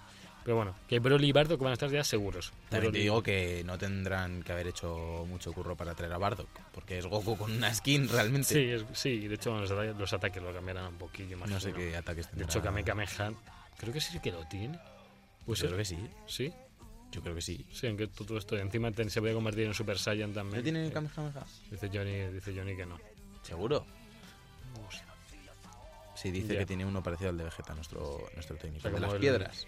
[0.50, 2.52] Pero bueno, que Broly y Bardock van a estar ya seguros.
[2.70, 6.50] También te digo que no tendrán que haber hecho mucho curro para traer a Bardock,
[6.74, 8.48] porque es Goku con una skin realmente.
[8.48, 11.52] Sí, es- sí, de hecho los, ata- los ataques lo cambiarán un poquillo más.
[11.52, 12.46] no sé qué ataques De tendrá.
[12.48, 13.32] hecho, Kame Kameha,
[13.78, 14.80] creo que sí que lo tiene.
[15.46, 16.00] Pues Yo creo que sí.
[16.26, 16.52] Sí,
[17.12, 17.64] Yo creo que sí.
[17.72, 20.58] sí, aunque todo esto encima te- se puede convertir en Super Saiyan también.
[20.58, 21.46] ¿No tiene Eh, Kamehameha?
[21.70, 22.98] Dice Johnny, dice Johnny que no.
[23.44, 23.86] ¿Seguro?
[24.74, 25.04] No sé.
[26.16, 26.60] Sí, dice Ya.
[26.62, 28.80] que tiene uno parecido al de Vegeta, nuestro, nuestro técnico.
[28.88, 29.68] O sea, de las el- piedras.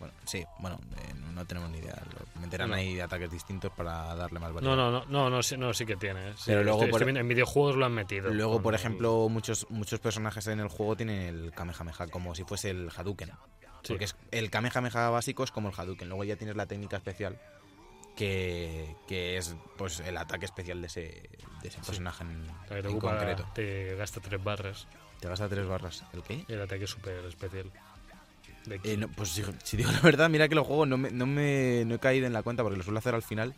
[0.00, 2.02] Bueno, sí, bueno, eh, no, no tenemos ni idea.
[2.40, 2.74] Meterán No.
[2.76, 4.74] ahí ataques distintos para darle más No, variedad.
[4.76, 6.32] no, no, no, no, sí, no, sí que tiene.
[6.38, 8.30] Sí, Pero luego estoy- por- estoy viendo- en videojuegos lo han metido.
[8.32, 12.44] Luego, por el- ejemplo, muchos, muchos personajes en el juego tienen el Kamehameha como si
[12.44, 13.28] fuese el Hadouken.
[13.82, 13.92] Sí.
[13.92, 16.08] Porque es, el Kamehameha básico es como el Hadouken.
[16.08, 17.38] Luego ya tienes la técnica especial
[18.16, 21.00] que, que es pues el ataque especial de ese,
[21.62, 23.46] de ese personaje en, te, en ocupa- concreto.
[23.54, 24.86] te gasta tres barras.
[25.20, 26.04] Te vas a tres barras.
[26.12, 26.44] ¿El qué?
[26.48, 27.70] El ataque es súper especial.
[28.84, 31.26] Eh, no, pues si, si digo la verdad, mira que lo juego no me, no
[31.26, 33.54] me no he caído en la cuenta porque lo suelo hacer al final.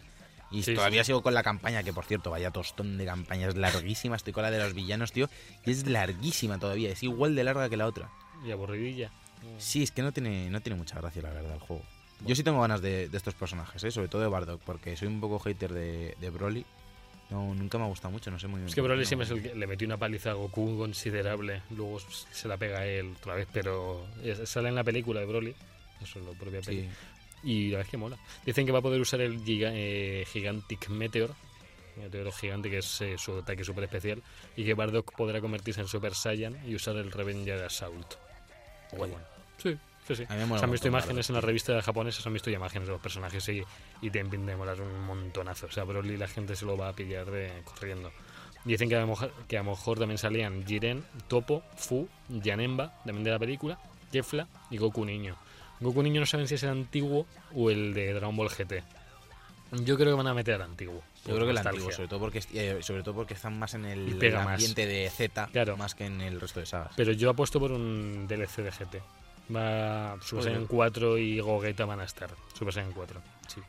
[0.50, 3.56] Y Sí, todavía sigo con la campaña, que por cierto, vaya tostón de campaña, es
[3.56, 4.16] larguísima.
[4.16, 5.30] Estoy con la de los villanos, tío.
[5.64, 8.10] Y es larguísima todavía, es igual de larga que la otra.
[8.44, 9.10] Y aburridilla.
[9.58, 11.82] Sí, es que no tiene, no tiene mucha gracia, la verdad, el juego.
[12.24, 13.90] Yo sí tengo ganas de, de estos personajes, ¿eh?
[13.90, 16.64] sobre todo de Bardock, porque soy un poco hater de, de Broly.
[17.32, 18.68] No, nunca me ha gustado mucho, no sé muy bien.
[18.68, 21.62] Es que Broly no- siempre es el que le metió una paliza a Goku considerable.
[21.70, 24.06] Luego se la pega a él otra vez, pero
[24.44, 25.54] sale en la película de Broly.
[26.02, 26.66] Eso es lo propia Sí.
[26.66, 26.94] película.
[27.44, 28.18] Y la verdad es que mola.
[28.44, 31.34] Dicen que va a poder usar el giga- eh, Gigantic Meteor,
[31.96, 34.22] meteoro gigante que es eh, su ataque super especial,
[34.56, 38.14] y que Bardock podrá convertirse en Super Saiyan y usar el Revenger Assault.
[38.96, 39.14] Bueno,
[39.56, 40.24] sí, sí, sí.
[40.28, 42.50] A mí me mola Se han visto imágenes en las revistas japonesas, se han visto
[42.50, 43.62] imágenes de los personajes y,
[44.00, 45.66] y te molar un montonazo.
[45.66, 48.10] O sea, Broly la gente se lo va a pillar de corriendo.
[48.64, 52.94] Dicen que a, lo mejor, que a lo mejor también salían Jiren, Topo, Fu, Yanemba,
[53.04, 53.78] también de la película,
[54.12, 55.36] Kefla y Goku Niño.
[55.80, 58.84] Goku Niño no saben si es el antiguo o el de Dragon Ball GT.
[59.84, 61.02] Yo creo que van a meter al antiguo.
[61.26, 63.86] Yo creo que el antiguo, sobre todo porque eh, sobre todo porque están más en
[63.86, 64.46] el, el más.
[64.46, 65.76] ambiente de Z Claro.
[65.76, 66.92] más que en el resto de sagas.
[66.96, 69.02] Pero yo apuesto por un DLC de GT.
[69.54, 70.44] Va Super.
[70.44, 72.30] Saiyan 4 y Gogeta van a estar.
[72.54, 73.20] Super Saiyan 4.
[73.48, 73.60] Sí.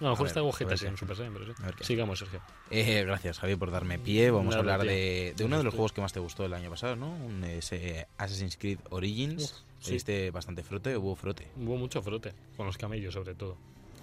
[0.00, 1.52] No, a lo mejor está Gogeta sí, en Super Saiyan, pero sí.
[1.82, 2.40] Sigamos, Sergio.
[2.70, 4.30] Eh, gracias, Javier, por darme pie.
[4.30, 4.90] Vamos a hablar tío.
[4.90, 7.12] de, de uno de los juegos que más te gustó el año pasado, ¿no?
[7.12, 9.64] Un, ese Assassin's Creed Origins.
[9.82, 9.94] Sí.
[9.94, 11.48] diste bastante frote, hubo frote.
[11.56, 13.56] Hubo mucho frote, con los camellos sobre todo.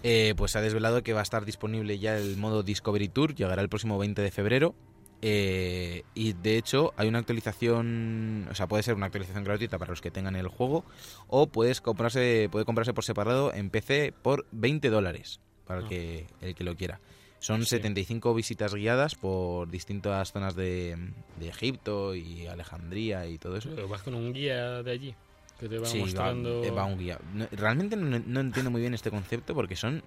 [0.04, 3.34] Eh, pues se ha desvelado que va a estar disponible ya el modo Discovery Tour,
[3.34, 4.76] llegará el próximo 20 de febrero.
[5.22, 9.92] Eh, y de hecho hay una actualización, o sea, puede ser una actualización gratuita para
[9.92, 10.86] los que tengan el juego,
[11.28, 15.90] o puedes comprarse, puede comprarse por separado en PC por 20 dólares para el Ah.
[15.90, 17.00] que, el que lo quiera.
[17.40, 17.68] Son Sí.
[17.70, 20.98] 75 visitas guiadas por distintas zonas de,
[21.40, 23.70] de Egipto y Alejandría y todo eso.
[23.74, 25.16] Pero vas con un guía de allí
[25.60, 26.64] que te va Sí, mostrando.
[26.64, 27.18] eh, va un guía.
[27.34, 30.04] No- realmente no, no entiendo muy bien este concepto porque son,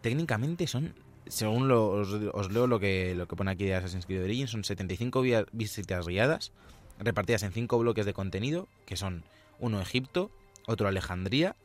[0.00, 0.92] técnicamente son,
[1.26, 4.50] según lo- os, os leo lo que, lo que pone aquí de Assassin's Creed Origins,
[4.50, 6.52] son 75 via- visitas guiadas
[6.98, 9.24] repartidas en cinco bloques de contenido, que son
[9.58, 10.30] uno Egipto,
[10.66, 11.56] otro Alejandría,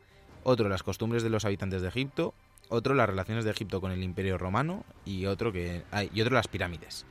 [0.43, 2.33] otro las costumbres de los habitantes de Egipto,
[2.69, 6.33] otro las relaciones de Egipto con el Imperio Romano y otro que ah, y otro
[6.35, 7.05] las pirámides.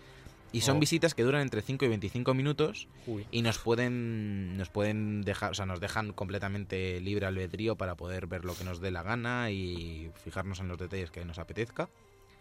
[0.53, 0.81] Y son Oh.
[0.81, 5.51] visitas que duran entre 5 y 25 minutos Uy, y nos pueden nos pueden dejar
[5.51, 9.03] o sea nos dejan completamente libre albedrío para poder ver lo que nos dé la
[9.03, 11.89] gana y fijarnos en los detalles que nos apetezca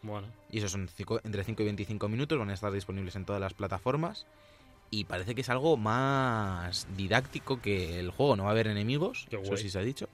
[0.06, 0.28] bueno.
[0.50, 3.42] y eso son cinco- entre 5 y 25 minutos van a estar disponibles en todas
[3.42, 4.26] las plataformas
[4.92, 9.28] y parece que es algo más didáctico que el juego no va a haber enemigos
[9.32, 10.08] eso sí se ha dicho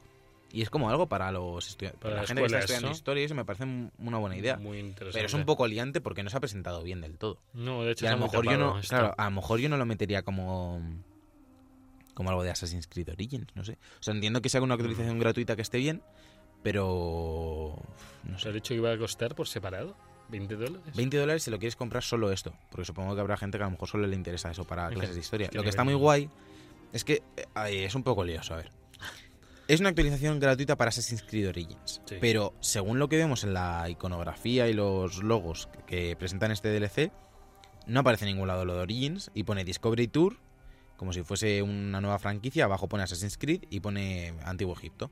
[0.53, 3.25] y es como algo para los estudiantes Para la gente que está estudiando historia y
[3.25, 3.63] eso me parece
[3.99, 5.13] una buena idea Muy interesante.
[5.13, 7.91] pero es un poco liante porque no se ha presentado bien del todo No, de
[7.91, 8.89] hecho, y a lo mejor yo no, esto.
[8.89, 10.81] claro, a lo mejor yo no lo metería como
[12.13, 13.77] como algo de Assassin's Creed Origins, no sé.
[13.99, 16.01] O sea, entiendo que sea una actualización gratuita que esté bien,
[16.63, 17.75] pero
[18.23, 18.51] no ¿Se sé.
[18.53, 19.95] dicho que iba a costar por separado?
[20.31, 20.95] ¿20 dólares?
[20.95, 23.67] 20 dólares si lo quieres comprar solo esto, porque supongo que habrá gente que a
[23.67, 25.45] lo mejor solo le interesa eso para clases de historia.
[25.45, 26.29] es que lo que está muy guay
[26.93, 28.71] es que eh, ay, es un poco lioso, a ver.
[29.67, 32.17] Es una actualización gratuita para Assassin's Creed Origins, Sí.
[32.19, 37.11] pero según lo que vemos en la iconografía y los logos que presentan este DLC,
[37.87, 40.37] no aparece en ningún lado lo de Origins y pone Discovery Tour
[40.97, 45.09] como si fuese una nueva franquicia, abajo pone Assassin's Creed y pone Antiguo Egipto.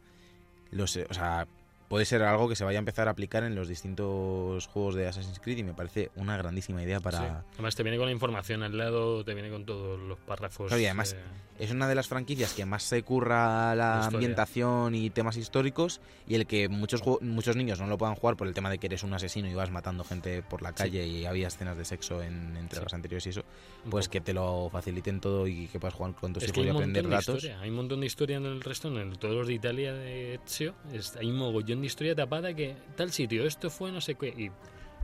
[0.72, 1.48] Los, eh, o sea,
[1.90, 5.08] puede ser algo que se vaya a empezar a aplicar en los distintos juegos de
[5.08, 7.04] Assassin's Creed y me parece una grandísima idea Sí.
[7.04, 7.44] para...
[7.54, 10.68] Además, te viene con la información al lado, te viene con todos los párrafos.
[10.68, 11.18] Claro, y además, eh,
[11.60, 14.16] Es una de las franquicias que más se curra la Historia.
[14.18, 18.48] ambientación y temas históricos y el que muchos muchos niños no lo puedan jugar por
[18.48, 21.26] el tema de que eres un asesino y vas matando gente por la calle y
[21.26, 22.96] había escenas de sexo en entregas Sí.
[22.96, 23.44] anteriores y eso,
[23.90, 27.10] pues que te lo faciliten todo y que puedas jugar con tus hijos y aprender
[27.10, 27.36] datos.
[27.44, 27.60] historia.
[27.60, 30.36] Hay un montón de historia en el resto, en el, todos los de Italia de
[30.36, 30.76] Ezio.
[30.94, 34.28] es- hay un mogollón de historia tapada que tal sitio, esto fue no sé qué.
[34.30, 34.52] Y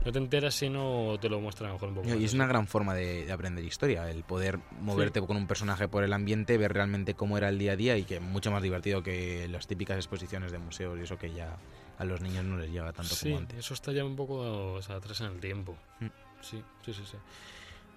[0.04, 2.14] no te enteras si no te lo muestran a lo mejor un poco.
[2.14, 5.88] Y es una gran forma de, de aprender historia, el poder moverte con un personaje
[5.88, 8.50] por el ambiente, ver realmente cómo era el día a día y que es mucho
[8.50, 11.56] más divertido que las típicas exposiciones de museos y eso que ya
[11.98, 13.58] a los niños no les llega tanto Sí, como antes.
[13.58, 15.76] eso está ya un poco o sea, atrás en el tiempo.
[16.00, 16.06] Mm.
[16.42, 17.16] Sí, sí, sí, sí.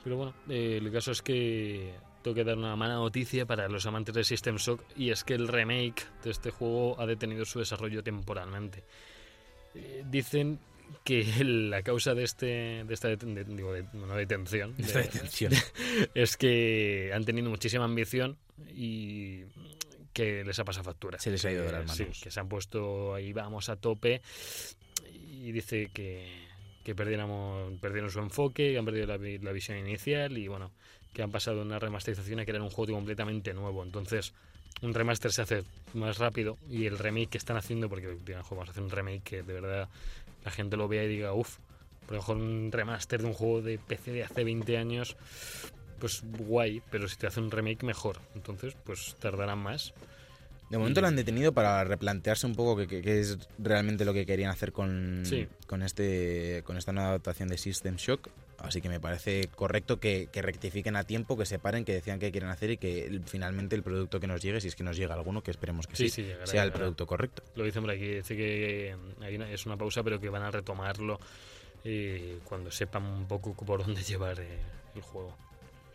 [0.03, 3.86] Pero bueno, eh, el caso es que tengo que dar una mala noticia para los
[3.86, 7.60] amantes de System Shock y es que el remake de este juego ha detenido su
[7.60, 8.84] desarrollo temporalmente.
[9.75, 10.60] Eh, dicen
[11.03, 14.99] que la causa de este de esta deten- de- digo, de- no, detención de- Esta
[14.99, 15.53] detención.
[16.15, 18.38] es que han tenido muchísima ambición
[18.75, 19.43] y
[20.12, 21.19] que les ha pasado factura.
[21.19, 24.21] Se les ha ido de las Sí, que se han puesto ahí, vamos a tope
[25.13, 26.27] y dice que,
[26.84, 30.71] que perdieron su enfoque, que han perdido la visión inicial y bueno,
[31.13, 33.84] que han pasado de una remasterización a crear un juego completamente nuevo.
[33.84, 34.34] Entonces,
[34.82, 38.56] un remaster se hace más rápido y el remake que están haciendo, porque digan, "Jo,
[38.56, 39.89] vamos a hacer un remake que de verdad
[40.45, 41.58] la gente lo vea y diga, uff,
[42.06, 45.15] por lo mejor un remaster de un juego de PC de hace 20 años,
[46.00, 48.19] pues guay, pero si te hace un remake mejor.
[48.36, 49.93] Entonces, pues tardarán más.
[50.69, 54.52] De momento lo han detenido para replantearse un poco qué es realmente lo que querían
[54.52, 55.48] hacer con, Sí.
[55.67, 58.30] con este con esta nueva adaptación de System Shock.
[58.62, 62.32] Así que me parece correcto que, que rectifiquen a tiempo, que separen, que decían que
[62.32, 65.13] quieren hacer y que finalmente el producto que nos llegue, si es que nos llega
[65.13, 67.41] alguno, que esperemos que sí, Sí, sí, llegará, sea el producto correcto.
[67.56, 70.52] Lo dicen por aquí, dice que hay una- es una pausa, pero que van a
[70.52, 71.19] retomarlo
[71.86, 74.58] eh, cuando sepan un poco por dónde llevar eh,
[74.95, 75.36] el juego.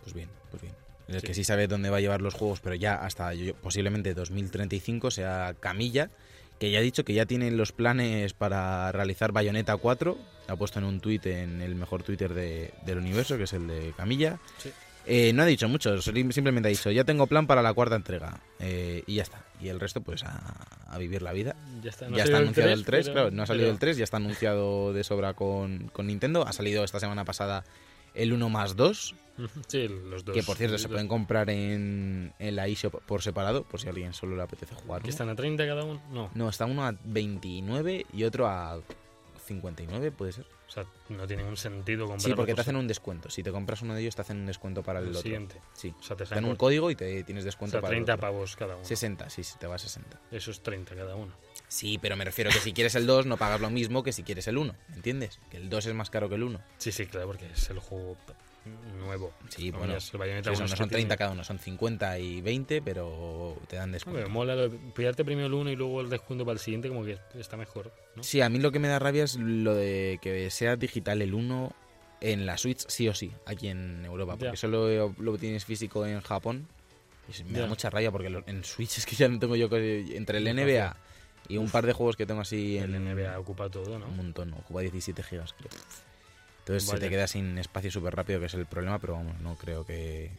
[0.02, 0.74] Pues bien, pues bien.
[1.08, 1.26] El Sí.
[1.26, 5.10] que sí sabe dónde va a llevar los juegos, pero ya hasta yo- posiblemente 2035
[5.10, 6.10] sea Camilla,
[6.58, 10.16] que ya ha dicho que ya tienen los planes para realizar Bayonetta 4.
[10.48, 13.52] Lo ha puesto en un tuit en el mejor Twitter de- del universo, que es
[13.52, 14.38] el de Camilla.
[14.58, 14.70] Sí.
[15.06, 18.40] Eh, no ha dicho mucho, simplemente ha dicho, ya tengo plan para la cuarta entrega.
[18.58, 19.42] Eh, y ya está.
[19.60, 20.40] Y el resto, pues a,
[20.88, 21.56] a vivir la vida.
[21.82, 23.72] Ya está, no ya está anunciado el 3, tres, pero- claro, no ha salido pero-
[23.74, 26.46] el 3, ya está anunciado de sobra con, con Nintendo.
[26.46, 27.64] Ha salido esta semana pasada
[28.14, 29.18] el 1 más 2, Ujú,
[29.66, 30.34] Sí, los dos.
[30.34, 33.90] que por cierto se pueden comprar en, en la eShop por separado, por si a
[33.90, 35.02] alguien solo le apetece jugar.
[35.02, 36.00] ¿Que están a 30 cada uno?
[36.12, 36.30] No.
[36.34, 38.80] No, está uno a 29 y otro a
[39.46, 40.46] 59, puede ser.
[40.66, 42.20] O sea, no tiene ningún sentido comprar.
[42.30, 43.28] Sí, porque te hacen un descuento.
[43.30, 45.22] Si te compras uno de ellos, te hacen un descuento para el, el otro.
[45.22, 45.56] siguiente.
[45.74, 45.94] Sí.
[45.98, 48.04] O sea, te Te dan un código y te tienes o descuento sea, para el
[48.04, 48.20] 30 otro.
[48.22, 48.84] pavos cada uno.
[48.84, 50.20] 60, sí, sí, te va a 60.
[50.30, 51.32] Eso es 30 cada uno.
[51.68, 54.22] Sí, pero me refiero que si quieres el 2 no pagas lo mismo que si
[54.22, 55.38] quieres el 1, ¿entiendes?
[55.50, 56.60] Que el 2 es más caro que el 1.
[56.78, 58.16] Sí, sí, claro, porque es el juego
[58.98, 59.32] nuevo.
[59.48, 62.82] Sí, No, bueno, Eso no son que tiene- 30 cada uno, son 50 y 20,
[62.82, 64.28] pero te dan descuento.
[64.30, 67.04] mola lo de pillarte primero el uno y luego el descuento para el siguiente, como
[67.04, 68.22] que está mejor, ¿no?
[68.22, 71.34] Sí, a mí lo que me da rabia es lo de que sea digital el
[71.34, 71.72] 1
[72.20, 74.56] en la Switch sí o sí, aquí en Europa, porque Ya.
[74.56, 76.66] solo lo tienes físico en Japón.
[77.38, 79.68] Y me da mucha rabia porque lo- en Switch es que ya no tengo yo
[79.70, 80.96] que- entre el NBA
[81.48, 84.06] y un par de juegos que tengo así El en NBA ocupa todo, ¿no?
[84.06, 85.70] un montón, ocupa 17 gigas, creo.
[86.64, 89.54] Entonces se te queda sin espacio súper rápido, que es el problema, pero vamos, no
[89.56, 90.30] creo que,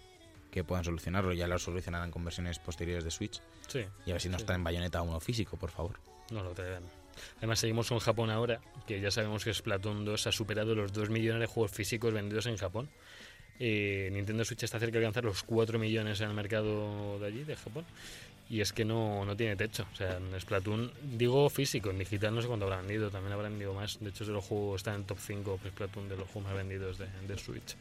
[0.52, 1.34] que puedan solucionarlo.
[1.34, 3.42] Ya lo solucionarán con versiones posteriores de Switch.
[3.68, 4.48] Sí, Y a ver si nos Sí.
[4.48, 6.00] traen Bayonetta 1 físico, por favor.
[6.32, 6.82] no lo traerán.
[7.38, 11.10] Además, seguimos con Japón ahora, que ya sabemos que Splatoon 2 ha superado los 2
[11.12, 12.90] millones de juegos físicos vendidos en Japón.
[13.60, 17.44] Eh, Nintendo Switch está cerca de alcanzar los 4 millones en el mercado de allí,
[17.44, 17.86] de Japón.
[18.50, 19.88] Y es que no, no tiene techo.
[19.92, 23.50] O sea, en Splatoon, digo físico, en digital no sé cuánto habrá vendido, también habrá
[23.50, 24.00] vendido más.
[24.00, 26.52] De hecho, es de los juegos, está en el top 5 Splatoon de los juegos
[26.52, 27.76] más vendidos de, de Switch.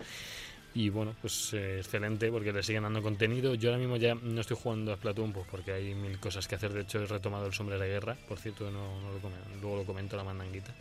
[0.76, 3.54] Y bueno, pues eh, excelente porque le siguen dando contenido.
[3.54, 6.54] Yo ahora mismo ya no estoy jugando a Splatoon pues porque hay mil cosas que
[6.54, 6.72] hacer.
[6.72, 8.16] De hecho, he retomado el Sombrero de Guerra.
[8.26, 10.74] Por cierto, no, no lo comen- luego lo comento la mandanguita.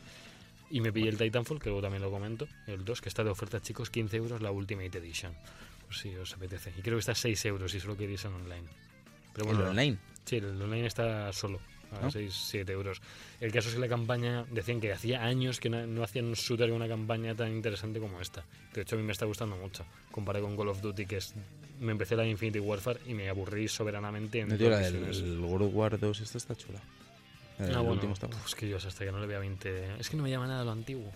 [0.71, 2.47] Y me pillé el Titanfall, que luego también lo comento.
[2.65, 5.33] El 2, que está de oferta, chicos, 15 euros la Ultimate Edition.
[5.85, 6.73] Pues si os apetece.
[6.75, 8.63] Y creo que está a 6 euros si solo queréis en online.
[9.33, 9.97] Pero el bueno, online.
[10.25, 11.59] Sí, el online está solo,
[11.91, 12.11] a ¿No?
[12.11, 13.01] 6, 7 euros.
[13.41, 16.33] El caso es que la campaña, decían que hacía años que no, no hacían un
[16.33, 18.45] shooter con una campaña tan interesante como esta.
[18.73, 19.85] De hecho, a mí me está gustando mucho.
[20.11, 21.33] Comparado con Call of Duty, que es.
[21.79, 25.17] Me empecé la Infinity Warfare y me aburrí soberanamente en No, tío, la misiones.
[25.17, 26.79] el World War 2, esta está chula.
[27.59, 29.95] El, Ah, bueno, último está pues que yo hasta que no le vea 20.
[29.99, 31.11] Es que no me llama nada lo antiguo.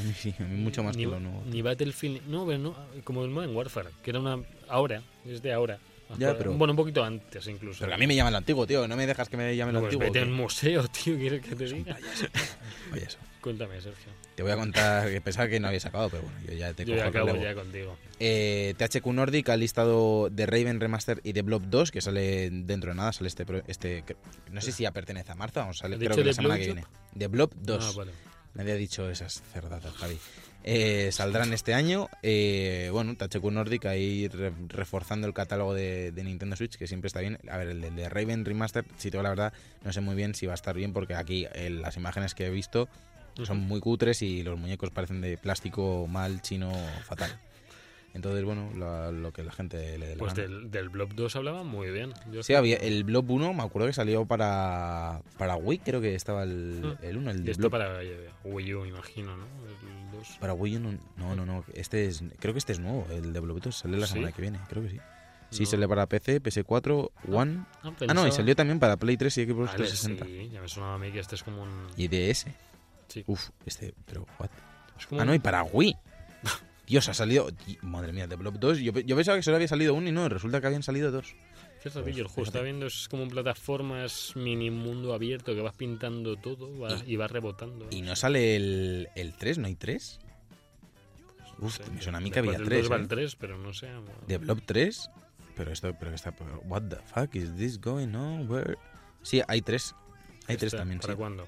[0.00, 1.42] A mí sí, a mí mucho más ni, que lo nuevo.
[1.46, 2.26] Ni Battlefield.
[2.26, 2.74] No, pero no.
[3.04, 4.38] Como el Modern Warfare, que era una.
[4.68, 5.78] Ahora, es de ahora.
[6.18, 7.78] Ya, pero- Bueno, un poquito antes incluso.
[7.80, 8.86] Pero que a mí me llama lo antiguo, tío.
[8.88, 10.06] No me dejas que me llame lo Pues antiguo.
[10.06, 11.96] vete ¿o al museo, tío, ¿quieres que te diga?
[12.92, 13.18] Oye, eso.
[13.40, 14.10] Cuéntame, Sergio.
[14.36, 16.84] Te voy a contar que pensaba que no había sacado, pero bueno, yo ya te
[16.86, 17.96] Yo cojo ya acabo ya contigo.
[18.18, 22.90] Eh, THQ Nordic ha listado The Raven Remaster y The Blob 2, que sale dentro
[22.92, 24.02] de nada, sale este, este
[24.50, 26.64] no sé si ya pertenece a marzo, vamos, sale ¿Has creo que la semana que
[26.64, 26.84] viene.
[27.16, 27.84] The Blob 2.
[27.84, 28.12] Ah, vale.
[28.54, 30.16] Nadie ha dicho esas cerdadas, Javi.
[30.66, 32.08] Eh, saldrán este año.
[32.22, 37.08] Eh, bueno, THQ Nordic ahí re- reforzando el catálogo de, de Nintendo Switch, que siempre
[37.08, 37.38] está bien.
[37.50, 39.52] A ver, el de, de Raven Remaster, si te digo la verdad,
[39.84, 42.46] no sé muy bien si va a estar bien, porque aquí eh, las imágenes que
[42.46, 42.88] he visto
[43.42, 46.72] son muy cutres y los muñecos parecen de plástico mal, chino,
[47.04, 47.36] fatal.
[48.14, 51.34] Entonces, bueno, lo, lo que la gente le dé la Pues del, del Blob 2
[51.36, 52.12] hablaba muy bien.
[52.32, 56.14] Yo Sí, había el Blob 1, me acuerdo que salió para, para Wii, creo que
[56.14, 56.98] estaba el, Ah.
[57.02, 57.72] el 1, el Y esto Blob.
[57.72, 59.44] para eh, Wii U, imagino, ¿no?
[59.44, 60.36] El 2.
[60.40, 63.32] Para Wii U no, no, no, no, este es, creo que este es nuevo, el
[63.32, 64.12] de Blob 2 sale la ¿Sí?
[64.14, 65.00] semana que viene, creo que sí.
[65.50, 65.66] Sí, No.
[65.70, 67.64] sale para PC, PS4, One.
[67.82, 70.24] Ah, Ah, no, y salió también para Play 3 y Xbox Vale, 360.
[70.24, 71.86] sí, ya me sonaba a mí que este es como un...
[71.96, 72.46] Y DS.
[73.08, 73.22] Sí.
[73.26, 74.48] Uf, este, pero, what?
[74.98, 75.96] es como Ah, no, y para Wii.
[76.86, 77.48] Dios, ha salido.
[77.82, 78.78] Madre mía, de Blob 2.
[78.78, 81.34] Yo, yo pensaba que solo había salido uno y no, resulta que habían salido dos.
[81.80, 85.74] Cierto, Pues, el juego está viendo, es como en plataformas mini mundo abierto que vas
[85.74, 87.86] pintando todo va- y, vas rebotando.
[87.90, 90.18] Y no sale el, el 3, ¿no hay 3?
[91.58, 92.82] No Uf, sé, me suena a mí que había del 3.
[92.84, 93.88] 2 va el 3, pero no sé.
[94.26, 95.10] ¿De Blob 3?
[95.56, 96.34] Pero esto, pero está.
[96.64, 98.50] What the fuck is this going on?
[98.50, 98.76] Where?
[99.22, 99.94] Sí, hay 3.
[100.48, 101.18] Hay 3 Está, también, ¿Para sí.
[101.18, 101.46] cuándo?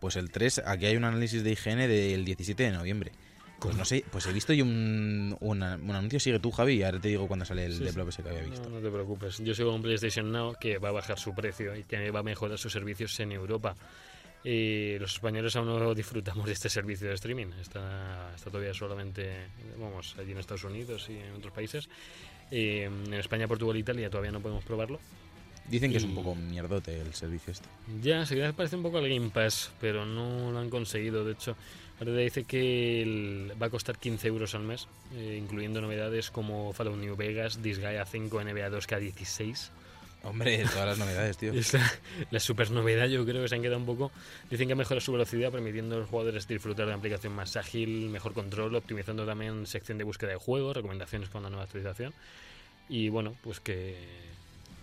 [0.00, 3.12] Pues el 3, aquí hay un análisis de IGN del 17 de noviembre.
[3.60, 6.98] Pues no sé, pues he visto yo un, un anuncio, sigue tú Javi, y ahora
[7.00, 7.94] te digo cuándo sale el Sí, de sí.
[7.94, 8.68] Blob ese que había visto.
[8.68, 9.38] No, no te preocupes.
[9.38, 12.22] Yo sigo con PlayStation Now, que va a bajar su precio y que va a
[12.22, 13.76] mejorar sus servicios en Europa.
[14.42, 17.48] Y los españoles aún no disfrutamos de este servicio de streaming.
[17.60, 21.88] Está, está todavía solamente, vamos, allí en Estados Unidos y en otros países.
[22.50, 24.98] Y en España, Portugal e Italia todavía no podemos probarlo.
[25.68, 27.68] Dicen que es un poco mierdote el servicio este.
[28.02, 31.24] Ya, se parece un poco al Game Pass, pero no lo han conseguido.
[31.24, 31.54] De hecho,
[32.00, 36.72] ahora dice que el- va a costar 15 euros al mes, eh, incluyendo novedades como
[36.72, 39.70] Fallout New Vegas, Disgaea 5, NBA 2K16.
[40.22, 41.52] Hombre, todas las novedades, tío.
[41.54, 41.90] Es la,
[42.30, 44.10] la super novedad, yo creo que se han quedado un poco.
[44.50, 48.10] Dicen que mejora su velocidad, permitiendo a los jugadores disfrutar de una aplicación más ágil,
[48.10, 52.12] mejor control, optimizando también sección de búsqueda de juegos, recomendaciones con la nueva actualización.
[52.90, 53.96] Y bueno, pues que,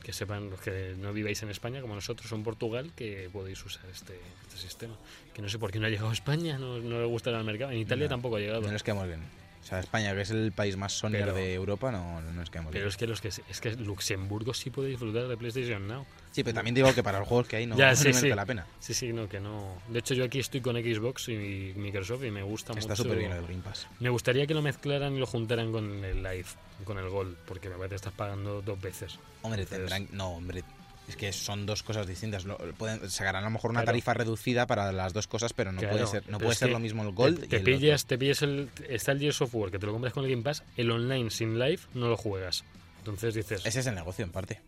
[0.08, 3.62] que sepan los que no viváis en España, como nosotros, o en Portugal, que podéis
[3.66, 4.18] usar este,
[4.48, 4.96] este sistema.
[5.34, 7.44] Que no sé por qué no ha llegado a España, no, no le gustará al
[7.44, 7.72] mercado.
[7.74, 8.62] En Italia No, tampoco ha llegado.
[8.62, 9.20] No nos quedamos bien.
[9.62, 12.50] O sea, España, que es el país más Sonyer Pero- de Europa, no, no nos
[12.50, 12.88] quedamos Pero bien.
[12.88, 16.06] es que los que es que Luxemburgo sí puede disfrutar de PlayStation Now.
[16.32, 18.28] Sí, pero también digo que para los juegos que hay no, Ya, sí, merece sí.
[18.30, 18.66] la pena.
[18.80, 19.74] Sí, sí, no, que no.
[19.90, 23.04] De hecho, yo aquí estoy con Xbox y Microsoft y me gusta Está mucho.
[23.04, 23.88] súper bien el Game Pass.
[24.00, 26.46] Me gustaría que lo mezclaran y lo juntaran con el Live,
[26.86, 29.20] con el Gold, porque me parece que estás pagando dos veces.
[29.42, 30.08] Hombre, Entonces- tendrán...
[30.18, 30.64] No, hombre,
[31.08, 32.44] es que son dos cosas distintas.
[32.46, 33.88] Lo- pueden, sacarán a lo mejor una Claro.
[33.94, 36.80] tarifa reducida para las dos cosas, pero no Claro, puede ser, no puede ser lo
[36.80, 38.70] mismo el Gold te, y te el pillas, te pillas el.
[38.90, 41.30] Está el Gears of War, que te lo compras con el Game Pass, el online
[41.30, 42.64] sin Live no lo juegas.
[43.00, 43.66] Entonces dices.
[43.66, 44.60] Ese es el negocio, en parte.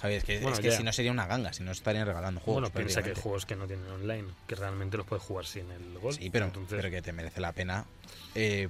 [0.00, 0.76] Javier, es que, Bueno, es que ya.
[0.76, 2.62] si no sería una ganga, si no estarían regalando juegos.
[2.62, 5.68] bueno, piensa que hay juegos que no tienen online, que realmente los puedes jugar sin
[5.72, 6.18] el Gold.
[6.18, 7.84] Sí, pero, Entonces, pero que te merece la pena.
[8.36, 8.68] Eh,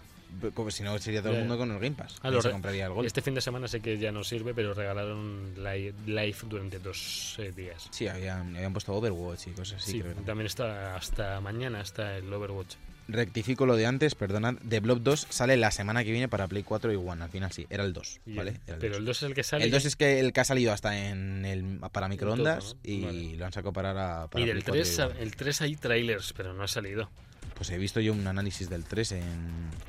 [0.54, 2.16] como si no sería todo el mundo con el Game Pass.
[2.22, 3.06] Ah, se compraría el Gold.
[3.06, 7.34] Este fin de semana sé que ya no sirve, pero regalaron Li- Live durante dos
[7.38, 7.88] eh, días.
[7.90, 9.92] Sí, habían, habían puesto Overwatch y cosas así.
[9.92, 12.74] Sí, creo también está hasta mañana está el Overwatch.
[13.10, 14.56] Rectifico lo de antes, perdonad.
[14.68, 17.24] The Blob 2 sale la semana que viene para Play 4 y One.
[17.24, 18.50] Al final sí, era el 2, Y ¿vale?
[18.50, 18.98] el- Era el pero 2.
[18.98, 19.64] el 2 es el que sale.
[19.64, 22.80] El 2 es que el que ha salido hasta en el para microondas todo, ¿no?
[22.84, 23.36] y Vale.
[23.38, 25.22] lo han sacado para, para y del Play 4 3, One.
[25.22, 27.08] el 3 hay trailers, pero no ha salido.
[27.58, 29.22] Pues he visto yo un análisis del 3 en.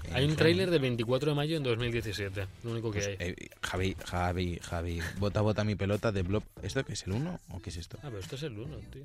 [0.05, 3.15] en Hay un tráiler del 24 de mayo en 2017, lo único que Pues, hay.
[3.19, 6.43] eh, Javi, Javi, Javi, bota, bota mi pelota de Blob.
[6.63, 7.97] ¿Esto qué es el 1 o qué es esto?
[8.01, 9.03] Ah, pero esto es el 1, tío.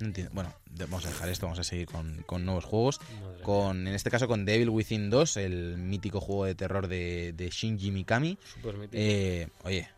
[0.00, 0.32] No entiendo.
[0.34, 3.00] Bueno, vamos a dejar esto, vamos a seguir con, con nuevos juegos.
[3.22, 7.32] Madre Con, en este caso con Devil Within 2, el mítico juego de terror de,
[7.32, 8.36] de Shinji Mikami.
[8.54, 8.96] súper mítico.
[9.02, 9.88] Eh, oye,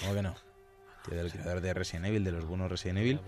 [0.00, 0.34] ¿cómo que no?
[1.08, 3.20] Tío, del creador de Resident Evil, de los buenos Resident Evil.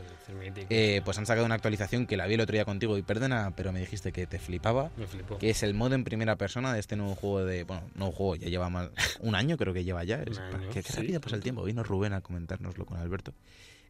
[0.71, 3.53] Eh, pues han sacado una actualización que la vi el otro día contigo y perdona,
[3.57, 4.91] pero me dijiste que te flipaba.
[4.97, 5.39] Me flipó.
[5.39, 7.65] Que es el modo en primera persona de este nuevo juego de.
[7.65, 8.91] Bueno, nuevo juego, ya lleva más.
[9.21, 10.23] Un año creo que lleva ya.
[10.23, 11.63] Es- año, qué, qué sí, rápido pasa el tiempo.
[11.65, 13.33] Vino Rubén a comentárnoslo con Alberto.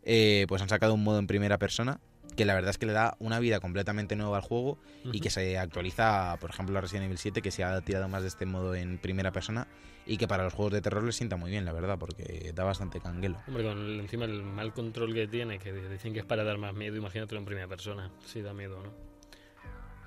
[0.02, 2.00] Eh, pues han sacado un modo en primera persona
[2.36, 5.20] que la verdad es que le da una vida completamente nueva al juego y Ujú.
[5.20, 8.28] que se actualiza, por ejemplo, a Resident Evil 7, que se ha tirado más de
[8.28, 9.66] este modo en primera persona
[10.06, 12.64] y que para los juegos de terror les sienta muy bien, la verdad, porque da
[12.64, 13.38] bastante canguelo.
[13.46, 16.58] Hombre, con el- encima el mal control que tiene, que dicen que es para dar
[16.58, 18.10] más miedo, imagínatelo en primera persona.
[18.26, 18.90] Sí, da miedo, ¿no?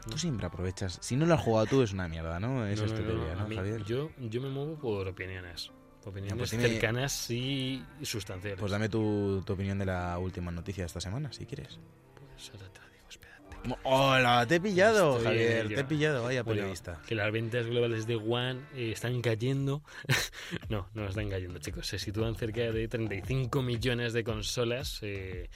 [0.10, 0.98] Tú siempre aprovechas.
[1.02, 2.66] Si no lo has jugado tú, es una mierda, ¿no?
[2.68, 3.84] Esa No, es tu no, teoría, ¿no, mí- Javier?
[3.86, 5.72] Yo, yo me muevo por opiniones.
[6.06, 8.60] Opiniones pues dime- cercanas y sustanciales.
[8.60, 11.80] Pues dame tu, tu opinión de la última noticia de esta semana, si quieres.
[12.52, 13.80] Ahora te lo digo, espérate.
[13.84, 14.46] ¡Hola!
[14.48, 15.66] ¡Te he pillado, Estoy Javier!
[15.68, 15.76] ello.
[15.76, 17.02] Te he pillado, vaya Bueno, periodista.
[17.08, 19.82] que las ventas globales de One eh, están cayendo.
[20.70, 21.88] no, no están cayendo, chicos.
[21.88, 25.00] Se sitúan cerca de 35 millones de consolas.
[25.04, 25.50] eh,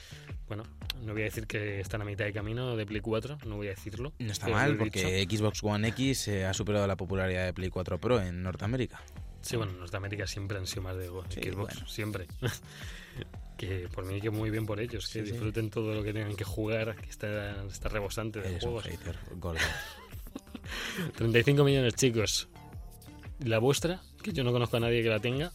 [0.46, 0.62] bueno,
[1.02, 3.66] no voy a decir que están a mitad de camino de Play 4, no voy
[3.66, 4.14] a decirlo.
[4.18, 7.98] No está mal, porque Xbox One X eh, ha superado la popularidad de Play 4
[8.00, 9.02] Pro en Norteamérica.
[9.42, 11.86] Sí, bueno, en Norteamérica siempre han sido más de Go- Sí, Xbox, bueno.
[11.88, 12.26] siempre.
[13.58, 15.32] que por mí que muy bien por ellos, que Sí, sí.
[15.32, 18.84] disfruten todo lo que tengan que jugar, que está, está rebosante de Eres un juegos.
[18.84, 19.60] hater, gordo.
[21.16, 22.48] 35 millones, chicos.
[23.44, 25.52] La vuestra, que yo no conozco a nadie que la tenga,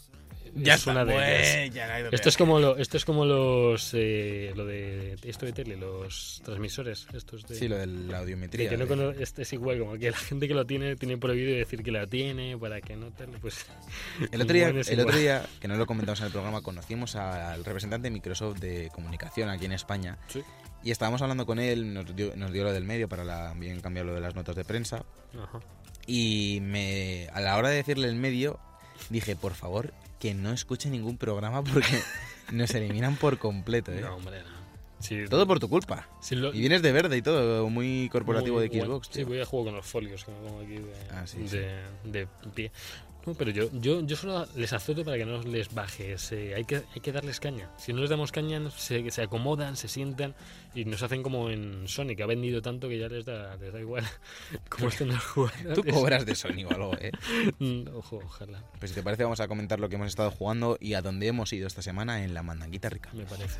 [0.56, 1.90] es una de ellas.
[2.12, 6.42] Esto es como lo, esto es como los eh, lo de esto de tele, los
[6.46, 8.70] transmisores, estos de Sí, lo de la audiometría.
[8.70, 11.56] que no cono- es, es igual, como que la gente que lo tiene tiene prohibido
[11.58, 13.66] decir que la tiene para que no tal, pues
[14.32, 17.64] El otro, día, el otro día, que no lo comentamos en el programa, conocimos al
[17.66, 20.42] representante de Microsoft de comunicación aquí en España Sí.
[20.84, 23.80] y estábamos hablando con él, nos dio, nos dio lo del medio para la, bien
[23.82, 25.04] cambiar lo de las notas de prensa
[25.38, 25.60] Ajá.
[26.06, 28.60] y me, a la hora de decirle el medio
[29.10, 29.92] dije, por favor,
[30.24, 32.00] que no escuche ningún programa porque
[32.54, 33.92] nos eliminan por completo.
[33.92, 34.00] ¿eh?
[34.00, 34.64] No, hombre, no.
[35.02, 36.08] Sí, Todo por tu culpa.
[36.22, 38.82] sí, lo- Y vienes de verde y todo, muy corporativo muy de.
[38.86, 39.08] Xbox.
[39.08, 39.26] Sí, tío.
[39.28, 42.10] voy a jugar con los folios que me pongo aquí de, Ah, sí, de, sí.
[42.10, 42.72] de pie.
[43.26, 46.16] No, pero yo, yo, yo solo les azoto para que no les baje.
[46.56, 47.70] hay, que, hay que darles caña.
[47.78, 50.36] Si no les damos caña, se, se acomodan, se sientan
[50.76, 53.72] y nos hacen como en Sony, que ha vendido tanto que ya les da, les
[53.72, 54.04] da igual
[54.70, 55.94] cómo estén los Tú jugadores.
[55.94, 57.12] cobras de Sony o algo, ¿eh?
[57.60, 60.78] Mm, Ojo, ojalá, Pues si te parece, vamos a comentar lo que hemos estado jugando
[60.80, 63.10] y a dónde hemos ido esta semana en la mandanguita rica.
[63.14, 63.60] me parece.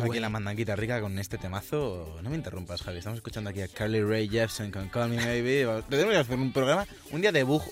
[0.00, 2.18] Estamos aquí en la mandanquita rica con este temazo.
[2.22, 2.98] No me interrumpas, Javi.
[2.98, 5.66] Estamos escuchando aquí a Carly Ray Jepsen con Call Me Maybe.
[5.90, 7.62] Tenemos que hacer un programa, un día de bug,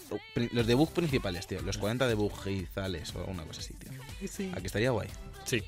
[0.53, 1.63] los de bug principales, tío.
[1.63, 3.93] Los 40 de bugizales o alguna cosa así, tío.
[4.53, 5.09] Aquí estaría guay.
[5.45, 5.63] Sí.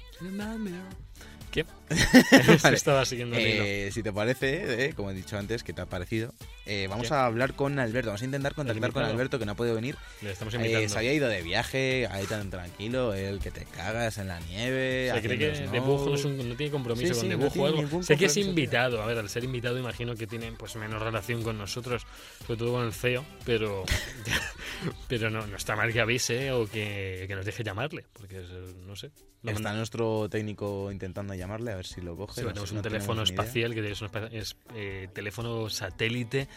[1.51, 1.65] ¿Qué?
[2.63, 2.77] Vale.
[2.77, 3.65] Estaba siguiendo el hilo.
[3.65, 6.33] Eh, si te parece, eh, como he dicho antes, que te ha parecido,
[6.65, 7.15] eh, vamos ¿Qué?
[7.15, 8.11] a hablar con Alberto.
[8.11, 9.03] Vamos a intentar contactar con.
[9.05, 9.97] Alberto, que no ha podido venir.
[10.23, 10.89] Le estamos Eh, invitando.
[10.89, 15.11] se había ido de viaje, ahí tan tranquilo, el que te cagas en la nieve.
[15.13, 16.33] Se cree que haciendo Debug no, es snow.
[16.41, 18.03] un- no tiene compromiso Sí, con sí, no Debug o tiene algo.
[18.05, 19.03] Sé que es invitado.
[19.03, 22.07] A ver, al ser invitado imagino que tiene pues menos relación con nosotros,
[22.47, 23.85] sobre todo con el CEO, pero
[25.09, 28.49] pero no, no está mal que avise o que, que nos deje llamarle, porque es,
[28.87, 29.11] no sé.
[29.43, 32.41] Está nuestro técnico intentando llamarle a ver si lo coge.
[32.41, 35.69] Sí, no tenemos sé, un no teléfono tenemos espacial, que es un es, eh, teléfono
[35.71, 36.49] satélite.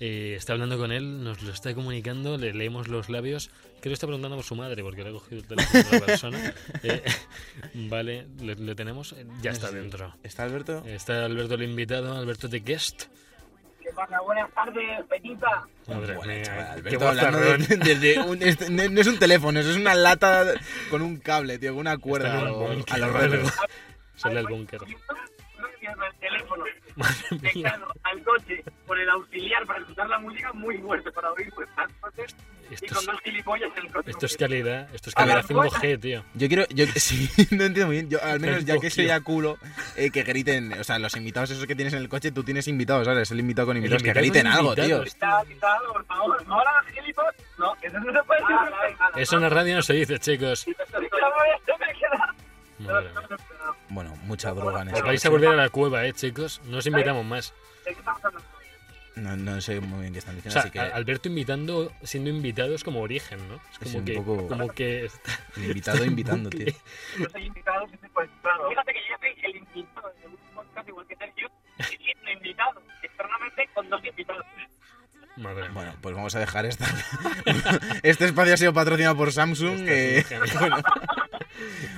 [0.00, 3.50] eh, está hablando con él, nos lo está comunicando, le leemos los labios.
[3.80, 6.06] Creo que está preguntando por su madre, porque le ha cogido el teléfono de la
[6.06, 6.54] persona.
[6.84, 7.02] Eh,
[7.90, 9.74] vale, le, le tenemos, eh, ya está Sí.
[9.74, 10.14] dentro.
[10.22, 10.84] ¿Está Alberto?
[10.86, 13.04] Está Alberto el invitado, Alberto de Guest.
[13.82, 14.20] ¿Qué pasa?
[14.20, 15.66] Buenas tardes, Petita.
[15.88, 18.38] Madre chaval, Alberto hablando de- desde un-
[18.76, 20.44] no no es un teléfono, eso es una lata
[20.90, 23.52] con un cable, tío, con una cuerda Está a un a los.
[24.18, 24.80] Sale del búnker.
[26.20, 26.64] Teléfono
[26.96, 27.80] Madre mía.
[28.02, 31.68] al coche con el auxiliar para escuchar la música muy fuerte para oír pues
[32.00, 32.36] coches
[32.70, 34.10] y Esto con es, dos gilipollas en el coche.
[34.10, 36.24] esto es calidad, esto es calidad las 5G, tío.
[36.34, 38.10] Yo quiero, yo sí, no entiendo muy bien.
[38.10, 38.90] Yo, al menos ya que Tokio.
[38.90, 39.56] soy a culo,
[39.96, 42.68] eh, que griten, o sea, los invitados esos que tienes en el coche, tú tienes
[42.68, 43.30] invitados, ¿sabes?
[43.30, 44.84] El invitado con invitados, que invitado griten con algo, tío.
[44.84, 45.06] invitados.
[45.06, 46.44] Está quitado, por favor.
[46.48, 47.34] Ahora gilipollas.
[47.58, 48.96] No, eso no se puede decir.
[49.16, 50.66] Eso en la radio no se dice, chicos.
[52.80, 53.10] Madre.
[53.90, 55.06] Bueno, mucha droga en Os eso.
[55.06, 56.60] vais a volver a la cueva, eh, chicos.
[56.66, 57.54] No os invitamos más.
[59.16, 62.30] No, no sé muy bien qué están O diciendo, sea, así que Alberto invitando, siendo
[62.30, 63.56] invitado es como origen, ¿no?
[63.72, 66.66] Es como un que, poco- como que está- el invitado invitando, tío.
[67.18, 68.68] Yo soy invitado, pues, claro.
[68.68, 72.82] Fíjate que yo soy el invitado de un podcast igual que Sergio, y siendo invitado
[73.02, 74.44] externamente con dos invitados.
[75.36, 75.68] Madre.
[75.70, 76.84] Bueno, pues vamos a dejar esta.
[78.04, 79.80] este espacio ha sido patrocinado por Samsung.
[79.88, 80.76] Este eh, bueno.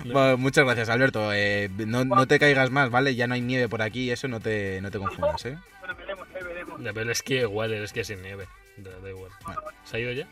[0.05, 1.33] Bueno, muchas gracias, Alberto.
[1.33, 3.15] Eh, no, no te caigas más, ¿vale?
[3.15, 5.59] Ya no hay nieve por aquí, eso no te, no te confundas, ¿eh?
[5.81, 6.83] Bueno, veremos, eh, veremos.
[6.83, 8.47] Ya, Pero es que igual, es que sin nieve.
[8.77, 9.31] Da, da igual.
[9.85, 10.27] ¿Se ha ido ya?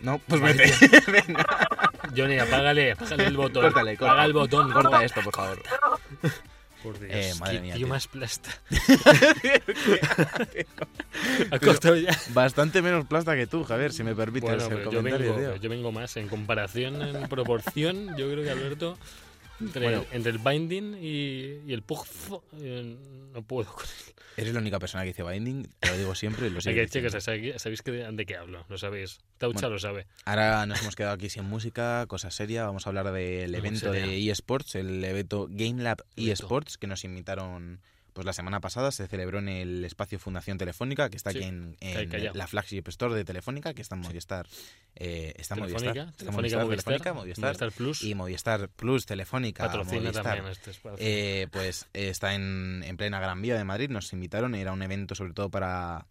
[0.00, 0.72] No, pues vete.
[1.10, 1.46] Venga,
[2.16, 3.62] Johnny, apágale, apágale el botón.
[3.64, 4.12] Córtale, corta.
[4.12, 4.70] Apaga el botón.
[4.72, 5.62] corta esto, por favor.
[6.84, 7.94] Por Dios, Eh, madre qué mía, tío tío.
[7.94, 8.50] más plasta.
[11.50, 12.16] ha costado ya.
[12.32, 15.50] Bastante menos plasta que tú, Javier, si me permites Bueno, el pero yo comentario, vengo,
[15.52, 15.56] tío.
[15.62, 16.16] yo vengo más.
[16.16, 18.98] En comparación, en proporción, yo creo que Alberto,
[19.60, 20.04] entre, Bueno.
[20.12, 22.04] entre el binding y, y el pug,
[22.60, 22.96] eh,
[23.32, 24.14] no puedo con él.
[24.36, 26.48] Eres la única persona que dice binding, te lo digo siempre.
[26.48, 26.74] y Lo sigo
[27.20, 29.18] sabéis, que de, de qué hablo, lo sabéis.
[29.38, 29.74] Taucha Bueno.
[29.74, 30.06] lo sabe.
[30.24, 32.64] Ahora nos hemos quedado aquí sin música, cosa seria.
[32.64, 37.80] Vamos a hablar del evento de eSports, el evento Game Lab eSports, que nos invitaron
[38.14, 38.90] pues la semana pasada.
[38.92, 41.76] Se celebró en el espacio Fundación Telefónica, que está Sí, aquí en,
[42.32, 44.46] la flagship store de Telefónica, que está en Movistar.
[44.94, 46.12] Eh, está Movistar.
[46.16, 50.46] Telefónica, Movistar, Telefónica, Movistar, Movistar Plus, y Movistar Plus, Telefónica, patrocina Movistar.
[50.48, 50.96] este espacio.
[51.06, 55.14] Eh, pues está en, en plena Gran Vía de Madrid, nos invitaron, era un evento
[55.14, 56.06] sobre todo para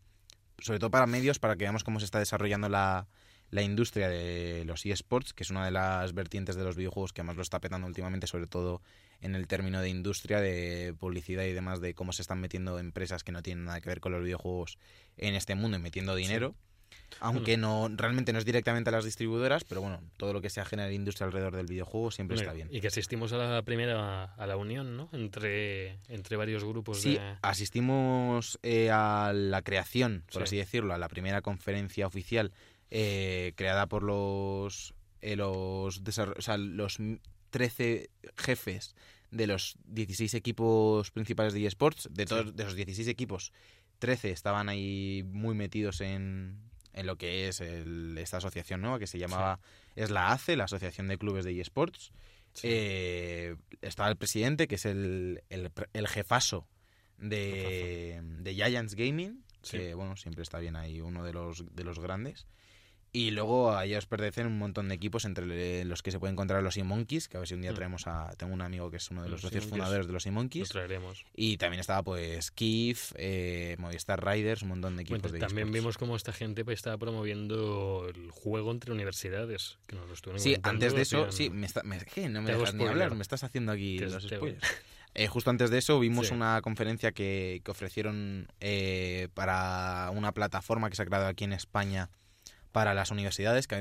[0.60, 3.08] sobre todo para medios, para que veamos cómo se está desarrollando la,
[3.50, 7.24] la industria de los eSports, que es una de las vertientes de los videojuegos que
[7.24, 8.82] más lo está petando últimamente, sobre todo
[9.24, 13.24] en el término de industria, de publicidad y demás, de cómo se están metiendo empresas
[13.24, 14.78] que no tienen nada que ver con los videojuegos
[15.18, 16.54] en este mundo y metiendo dinero.
[17.20, 20.64] Aunque no realmente no es directamente a las distribuidoras, pero bueno, todo lo que sea
[20.66, 22.68] generar industria alrededor del videojuego siempre está bien.
[22.72, 25.10] Y que asistimos a la primera, a la unión, ¿no?
[25.12, 27.36] Entre, entre varios grupos Sí, de...
[27.42, 30.44] asistimos eh, a la creación, por Sí.
[30.44, 32.52] así decirlo, a la primera conferencia oficial
[32.92, 37.20] eh, creada por los eh, los, o sea, los m-
[37.50, 38.96] 13 jefes
[39.34, 42.08] de los 16 equipos principales de eSports.
[42.12, 43.52] De todos de los 16 equipos,
[44.00, 46.60] 13 estaban ahí muy metidos en,
[46.94, 49.60] en lo que es el- esta asociación nueva que se llamaba,
[49.96, 52.12] es la ACE, la Asociación de Clubes de eSports.
[52.54, 52.68] Sí.
[52.70, 56.68] Eh, estaba el presidente, que es el, el, el jefazo
[57.18, 62.00] de, de Giants Gaming, que bueno, siempre está bien ahí uno de los, de los
[62.00, 62.46] grandes.
[63.16, 66.64] Y luego a ellos pertenecen un montón de equipos, entre los que se pueden encontrar
[66.64, 67.76] los E-Monkeys, que a ver si un día Mm.
[67.76, 68.34] traemos a...
[68.38, 70.70] Tengo un amigo que es uno de los, Los socios fundadores de los Lo E-Monkeys.
[70.70, 71.24] traeremos.
[71.36, 75.72] Y también estaba pues Kif, eh, Movistar Riders, un montón de equipos Bueno, de también
[75.72, 79.78] vimos cómo esta gente pues, estaba promoviendo el juego entre universidades.
[79.86, 82.30] Que nos lo estuvieron Sí, antes de eso, hacían- sí, me está, me- ¿qué?
[82.30, 84.68] no me dejas ni hablar, me estás haciendo aquí Te- los te- spoilers.
[85.14, 86.34] Eh, justo antes de eso vimos Sí.
[86.34, 91.54] una conferencia que, que ofrecieron eh, para una plataforma que se ha creado aquí en
[91.54, 92.10] España
[92.74, 93.78] para las universidades, que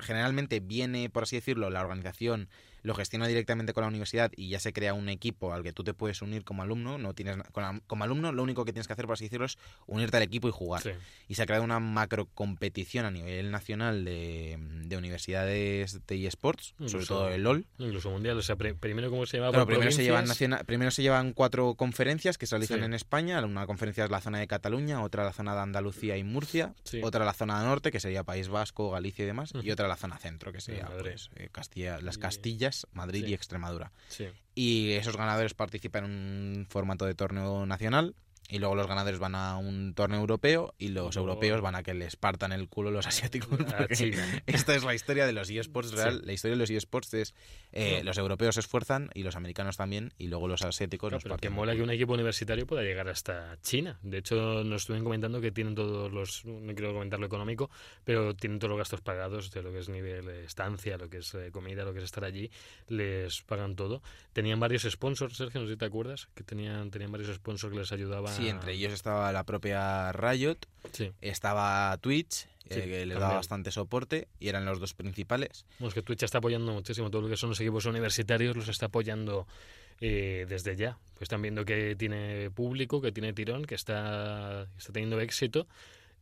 [0.00, 2.50] generalmente viene, por así decirlo, la organización
[2.82, 5.84] lo gestiona directamente con la universidad y ya se crea un equipo al que tú
[5.84, 6.98] te puedes unir como alumno.
[6.98, 7.36] No tienes
[7.86, 10.48] como alumno lo único que tienes que hacer, por así decirlo, es unirte al equipo
[10.48, 10.90] y jugar Sí.
[11.28, 16.74] y se ha creado una macro competición a nivel nacional de, de universidades de eSports,
[16.86, 17.66] sobre todo el LOL.
[17.78, 18.36] Incluso mundial.
[18.38, 19.50] O sea, pri- primero, ¿cómo se llama?
[19.50, 20.26] Claro, primero, se llevan
[20.66, 22.84] primero se llevan cuatro conferencias que se realizan Sí.
[22.84, 23.44] en España.
[23.44, 27.00] Una conferencia es la zona de Cataluña, otra la zona de Andalucía y Murcia, Sí.
[27.02, 30.18] otra la zona norte, que sería País Vasco, Galicia y demás, y otra la zona
[30.18, 32.20] centro, que sería pues, eh, Castilla, las Y-
[32.92, 33.30] Madrid sí.
[33.30, 33.92] y Extremadura.
[34.08, 34.28] Sí.
[34.54, 38.14] Y esos ganadores participan en un formato de torneo nacional.
[38.48, 41.92] Y luego los ganadores van a un torneo europeo y los europeos van a que
[41.92, 43.58] les partan el culo los asiáticos.
[44.46, 46.20] Esta es la historia de los eSports real.
[46.20, 46.26] Sí.
[46.26, 47.34] La historia de los eSports es
[47.72, 48.04] eh, No.
[48.04, 51.48] los europeos se esfuerzan y los americanos también y luego los asiáticos nos pero que
[51.48, 53.98] parten mola que un equipo universitario pueda llegar hasta China.
[54.02, 57.70] De hecho, nos estuvieron comentando que tienen todos los, no quiero comentar lo económico,
[58.04, 61.18] pero tienen todos los gastos pagados de lo que es nivel eh, estancia, lo que
[61.18, 62.50] es eh, comida, lo que es estar allí,
[62.88, 64.02] les pagan todo.
[64.32, 67.78] Tenían varios sponsors, Sergio, no sé si te acuerdas, que tenían, tenían varios sponsors que
[67.80, 68.37] les ayudaban.
[68.38, 70.56] Sí, entre ellos estaba la propia Riot,
[70.92, 73.08] Sí, estaba Twitch, eh, Sí, que también.
[73.20, 75.64] daba bastante soporte y eran los dos principales.
[75.78, 78.68] Bueno, es que Twitch está apoyando muchísimo todo lo que son los equipos universitarios, los
[78.68, 79.46] está apoyando
[80.00, 80.98] eh, desde ya.
[81.14, 85.66] Pues están viendo que tiene público, que tiene tirón, que está, que está teniendo éxito.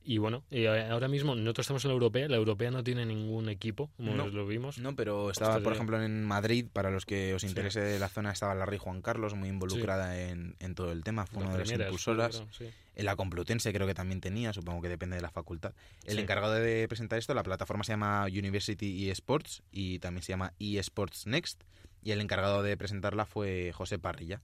[0.09, 3.49] Y bueno, eh, ahora mismo nosotros estamos en la europea, la europea no tiene ningún
[3.49, 4.29] equipo, como No.
[4.29, 4.79] lo vimos.
[4.79, 7.49] No, pero estaba, por ejemplo, en Madrid, para los que os Sí.
[7.49, 11.27] interese la zona, estaba la Rey Juan Carlos, muy involucrada en, en todo el tema,
[11.27, 12.45] fue una de las impulsoras.
[12.57, 12.67] sí.
[12.95, 15.75] En la Complutense creo que también tenía, supongo que depende de la facultad.
[16.05, 20.53] El encargado de presentar esto, la plataforma se llama University eSports y también se llama
[20.61, 21.63] eSports Next.
[22.03, 24.41] Y el encargado de presentarla fue José Parrilla,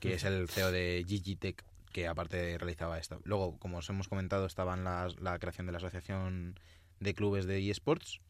[0.00, 1.62] que es el CEO de Gigitech,
[1.94, 3.20] que aparte realizaba esto.
[3.22, 6.58] Luego, como os hemos comentado, estaba en la, la creación de la Asociación
[6.98, 8.20] de Clubes de eSports.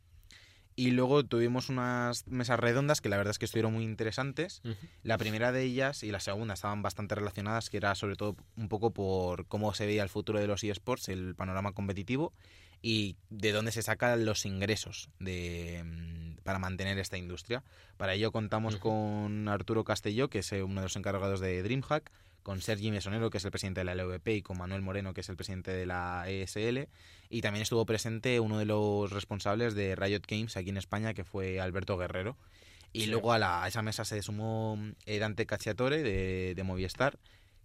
[0.76, 4.60] Y luego tuvimos unas mesas redondas que la verdad es que estuvieron muy interesantes.
[5.02, 8.68] La primera de ellas y la segunda estaban bastante relacionadas, que era sobre todo un
[8.68, 12.34] poco por cómo se veía el futuro de los eSports, el panorama competitivo
[12.82, 17.62] y de dónde se sacan los ingresos de, mm, para mantener esta industria.
[17.96, 22.10] Para ello contamos con Arturo Castelló, que es eh, uno de los encargados de DreamHack,
[22.44, 25.22] con Sergi Mesonero, que es el presidente de la LVP, y con Manuel Moreno, que
[25.22, 26.86] es el presidente de la ESL.
[27.30, 31.24] Y también estuvo presente uno de los responsables de Riot Games aquí en España, que
[31.24, 32.36] fue Alberto Guerrero.
[32.92, 33.06] Y Sí.
[33.06, 37.18] luego a, la- a esa mesa se sumó eh, Dante Cacciatore de, de Movistar,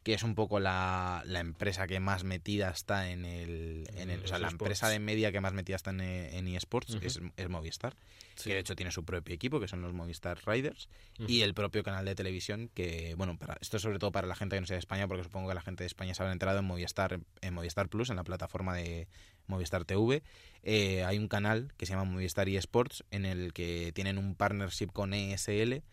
[0.03, 3.87] que es un poco la, la empresa que más metida está en el...
[3.95, 6.97] En el o sea, la empresa de media que más metida está en, en eSports
[7.01, 7.95] es, es Movistar,
[8.35, 8.49] Sí.
[8.49, 10.87] que de hecho tiene su propio equipo, que son los Movistar Riders,
[11.27, 14.35] y el propio canal de televisión, que, bueno, para, esto es sobre todo para la
[14.35, 16.31] gente que no sea de España, porque supongo que la gente de España se habrá
[16.31, 19.09] enterado en Movistar, en Movistar Plus, en la plataforma de
[19.47, 20.23] Movistar TV.
[20.63, 24.87] Eh, hay un canal que se llama Movistar eSports, en el que tienen un partnership
[24.93, 25.83] con ESL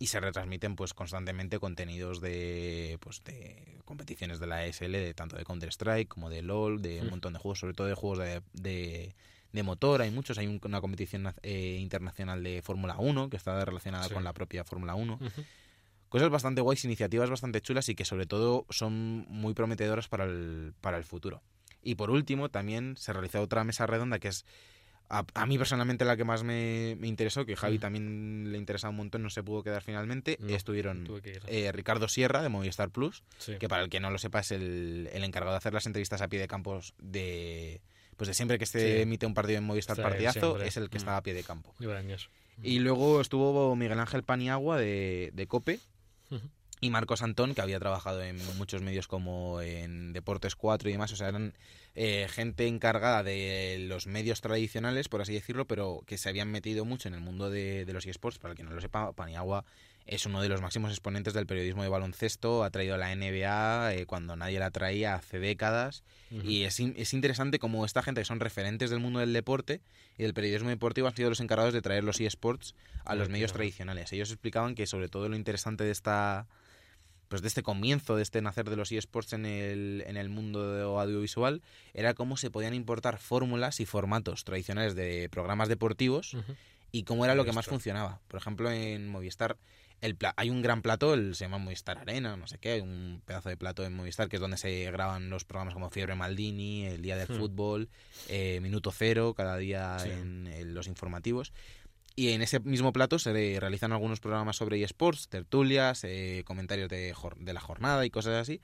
[0.00, 5.36] y se retransmiten pues constantemente contenidos de pues de competiciones de la ESL, de tanto
[5.36, 7.10] de Counter Strike como de LOL, de un Mm.
[7.10, 9.14] montón de juegos, sobre todo de juegos de, de,
[9.52, 13.62] de motor, hay muchos, hay un- una competición eh, internacional de Fórmula 1 que está
[13.64, 14.14] relacionada Sí.
[14.14, 15.14] con la propia Fórmula 1.
[15.20, 15.44] Ujú.
[16.08, 20.72] Cosas bastante guays, iniciativas bastante chulas y que sobre todo son muy prometedoras para el,
[20.80, 21.42] para el futuro.
[21.82, 24.44] Y por último, también se realizó otra mesa redonda que es
[25.10, 27.80] a, a mí personalmente la que más me, me interesó, que Javi Mm.
[27.80, 30.36] también le interesaba un montón, no se pudo quedar finalmente.
[30.40, 31.06] No, Estuvieron
[31.46, 33.56] eh, Ricardo Sierra de Movistar Plus, Sí.
[33.58, 36.22] que para el que no lo sepa es el, el encargado de hacer las entrevistas
[36.22, 37.82] a pie de campos de
[38.16, 39.02] pues de siempre que se Sí.
[39.02, 41.00] emite un partido en Movistar Está Partidazo, es el que Mm.
[41.00, 41.74] está a pie de campo.
[42.62, 45.80] Y luego estuvo Miguel Ángel Paniagua de, de Cope.
[46.80, 51.12] Y Marcos Antón, que había trabajado en muchos medios como en Deportes 4 y demás.
[51.12, 51.52] O sea, eran
[51.94, 56.84] eh, gente encargada de los medios tradicionales, por así decirlo, pero que se habían metido
[56.84, 58.38] mucho en el mundo de, de los eSports.
[58.38, 59.64] Para el que no lo sepa, Paniagua
[60.06, 62.64] es uno de los máximos exponentes del periodismo de baloncesto.
[62.64, 66.02] Ha traído a la NBA eh, cuando nadie la traía hace décadas.
[66.44, 69.80] Y es, es interesante como esta gente que son referentes del mundo del deporte
[70.16, 73.52] y del periodismo deportivo han sido los encargados de traer los eSports a los medios
[73.52, 74.12] tradicionales.
[74.12, 76.46] Ellos explicaban que sobre todo lo interesante de esta
[77.30, 80.98] pues de este comienzo, de este nacer de los eSports en el, en el mundo
[81.00, 81.62] audiovisual,
[81.94, 86.36] era cómo se podían importar fórmulas y formatos tradicionales de programas deportivos
[86.90, 88.20] y cómo era lo que más funcionaba.
[88.26, 89.56] Por ejemplo, en Movistar
[90.00, 92.80] el pla- hay un gran plató, el, se llama Movistar Arena, no sé qué, hay
[92.80, 96.16] un pedazo de plató en Movistar que es donde se graban los programas como Fiebre
[96.16, 97.38] Maldini, El Día del Hmm.
[97.38, 97.88] Fútbol,
[98.28, 100.08] eh, Minuto Cero, cada día Sí.
[100.10, 101.52] en, en los informativos.
[102.20, 107.14] Y en ese mismo plato se realizan algunos programas sobre eSports, tertulias, eh, comentarios de,
[107.54, 108.60] la jornada y cosas así.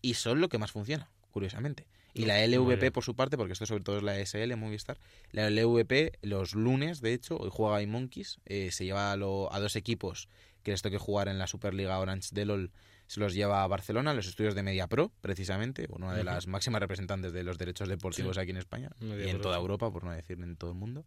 [0.00, 1.86] Y son lo que más funciona, curiosamente.
[2.14, 4.96] Y la LVP, por su parte, porque esto sobre todo es la SL Movistar,
[5.32, 9.60] la LVP los lunes, de hecho, hoy juega Monkeys, eh, se lleva a, lo- a
[9.60, 10.30] dos equipos
[10.62, 12.70] que les toque jugar en la Superliga Orange de LOL,
[13.06, 16.80] se los lleva a Barcelona, los estudios de Media Pro, precisamente, una de las máximas
[16.80, 18.40] representantes de los derechos deportivos Sí.
[18.40, 19.58] aquí en España Media y en Pro, toda.
[19.58, 21.04] Europa, por no decir en todo el mundo.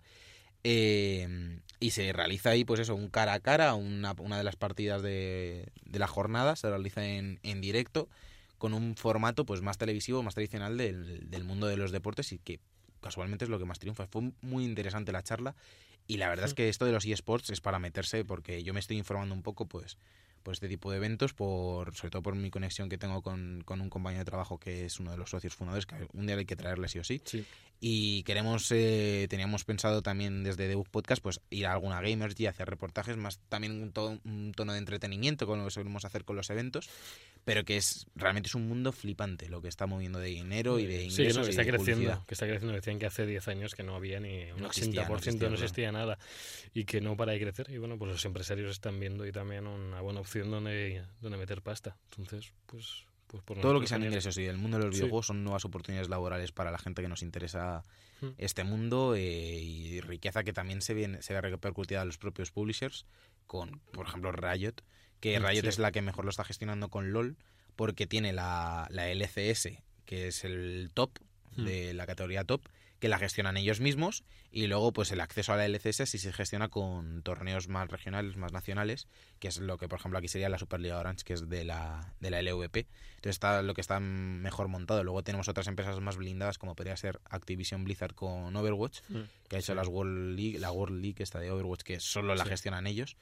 [0.64, 4.55] Eh, y se realiza ahí, pues eso, un cara a cara, una, una de las
[4.55, 8.07] partidas de, de la jornada, se realiza en, en directo,
[8.59, 12.38] con un formato pues más televisivo, más tradicional del, del mundo de los deportes y
[12.38, 12.59] que
[13.01, 14.05] casualmente es lo que más triunfa.
[14.05, 15.55] Fue muy interesante la charla
[16.05, 18.80] y la verdad es que esto de los eSports es para meterse porque yo me
[18.80, 19.97] estoy informando un poco pues
[20.43, 23.82] por este tipo de eventos, por sobre todo por mi conexión que tengo con, con
[23.82, 26.45] un compañero de trabajo que es uno de los socios fundadores, que un día hay
[26.45, 27.22] que traerle sí o sí.
[27.26, 27.43] Sí.
[27.84, 32.45] Y queremos, eh, teníamos pensado también desde Debug Podcast, pues ir a alguna Gamers y
[32.45, 36.23] hacer reportajes, más también un, to- un tono de entretenimiento, con lo que solemos hacer
[36.23, 36.88] con los eventos,
[37.43, 40.86] pero que es realmente es un mundo flipante lo que está moviendo de dinero y
[40.86, 42.25] de Sí, ingresos no, que y está de creciendo, publicidad.
[42.27, 42.75] que está creciendo.
[42.75, 45.55] Decían que hace 10 años que no había ni un No 80%, existía, no no
[45.55, 46.05] existía, claro.
[46.05, 46.19] nada
[46.75, 47.71] y que no para de crecer.
[47.71, 51.63] Y bueno, pues los empresarios están viendo y también una buena opción donde, donde meter
[51.63, 51.97] pasta.
[52.11, 55.01] Entonces, pues, pues por Todo lo que sean ingresos y el mundo de los Sí.
[55.01, 57.84] videojuegos son nuevas oportunidades laborales para la gente que nos interesa
[58.21, 58.27] Mm.
[58.38, 59.21] este mundo eh,
[59.57, 63.05] y riqueza que también se, viene, se ve repercutida a los propios publishers
[63.47, 64.75] con, por ejemplo, Riot,
[65.21, 65.67] que Mm, Riot sí.
[65.67, 67.38] es la que mejor lo está gestionando con LOL
[67.77, 71.11] porque tiene la, la LCS, que es el top
[71.55, 71.63] Mm.
[71.65, 72.61] de la categoría top,
[73.01, 76.31] que la gestionan ellos mismos y luego pues el acceso a la LCS sí se
[76.31, 79.07] gestiona con torneos más regionales, más nacionales,
[79.39, 82.13] que es lo que por ejemplo aquí sería la Superliga Orange, que es de la,
[82.19, 82.85] de la LVP.
[83.15, 85.03] Entonces está lo que está mejor montado.
[85.03, 89.19] Luego tenemos otras empresas más blindadas como podría ser Activision Blizzard con Overwatch, Mm.
[89.49, 89.75] que ha hecho Sí.
[89.75, 92.51] las World League, la World League esta de Overwatch que solo la Sí.
[92.51, 93.17] gestionan ellos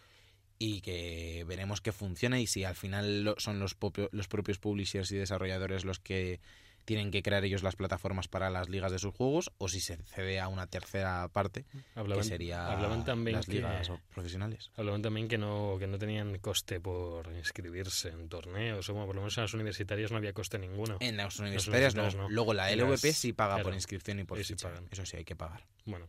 [0.57, 3.77] y que veremos que funciona y si al final son los,
[4.11, 6.41] los propios publishers y desarrolladores los que
[6.89, 9.97] tienen que crear ellos las plataformas para las ligas de sus juegos o si se
[10.07, 11.63] cede a una tercera parte
[11.93, 14.71] Hablaban, que sería hablaban también las que, ligas profesionales.
[14.75, 18.89] hablaban también que no, que no tenían coste por inscribirse en torneos.
[18.89, 20.97] O bueno, por lo menos en las universitarias no había coste ninguno.
[20.99, 22.01] En las universitarias no.
[22.01, 22.33] universitarias no.
[22.33, 24.69] Luego la LVP las- sí paga por inscripción y por sí ficha.
[24.69, 24.87] pagan.
[24.89, 25.67] Eso sí hay que pagar.
[25.85, 26.07] Bueno,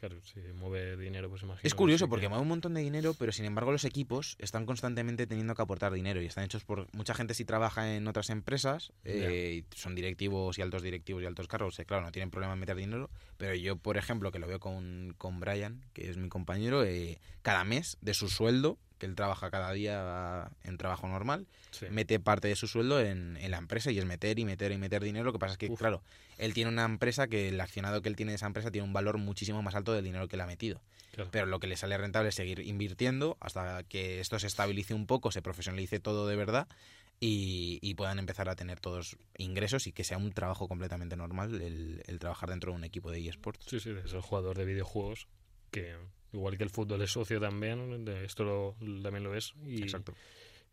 [0.00, 1.60] claro, si mueve dinero, pues imagino.
[1.62, 5.26] Es curioso porque mueve un montón de dinero, pero sin embargo los equipos están constantemente
[5.26, 8.92] teniendo que aportar dinero y están hechos por mucha gente si trabaja en otras empresas,
[9.04, 12.60] eh, son directivos y altos directivos y altos cargos, eh, claro, no tienen problema en
[12.60, 16.28] meter dinero, pero yo, por ejemplo, que lo veo con, con Brian, que es mi
[16.28, 21.48] compañero, eh, cada mes de su sueldo, que él trabaja cada día en trabajo normal,
[21.72, 21.86] Sí.
[21.90, 24.76] mete parte de su sueldo en, en la empresa y es meter y meter y
[24.78, 25.24] meter dinero.
[25.24, 25.78] Lo que pasa es que, Uf.
[25.78, 26.02] claro,
[26.38, 28.92] él tiene una empresa que el accionado que él tiene de esa empresa tiene un
[28.92, 30.80] valor muchísimo más alto del dinero que le ha metido.
[31.12, 31.30] Claro.
[31.32, 35.06] Pero lo que le sale rentable es seguir invirtiendo hasta que esto se estabilice un
[35.06, 36.68] poco, se profesionalice todo de verdad
[37.20, 41.60] y, y puedan empezar a tener todos ingresos y que sea un trabajo completamente normal
[41.60, 43.64] el, el trabajar dentro de un equipo de eSports.
[43.68, 45.26] Sí, sí, es el jugador de videojuegos
[45.70, 45.96] que
[46.32, 49.52] igual que el fútbol es socio también, esto lo- también lo es.
[49.66, 50.14] Y, Exacto.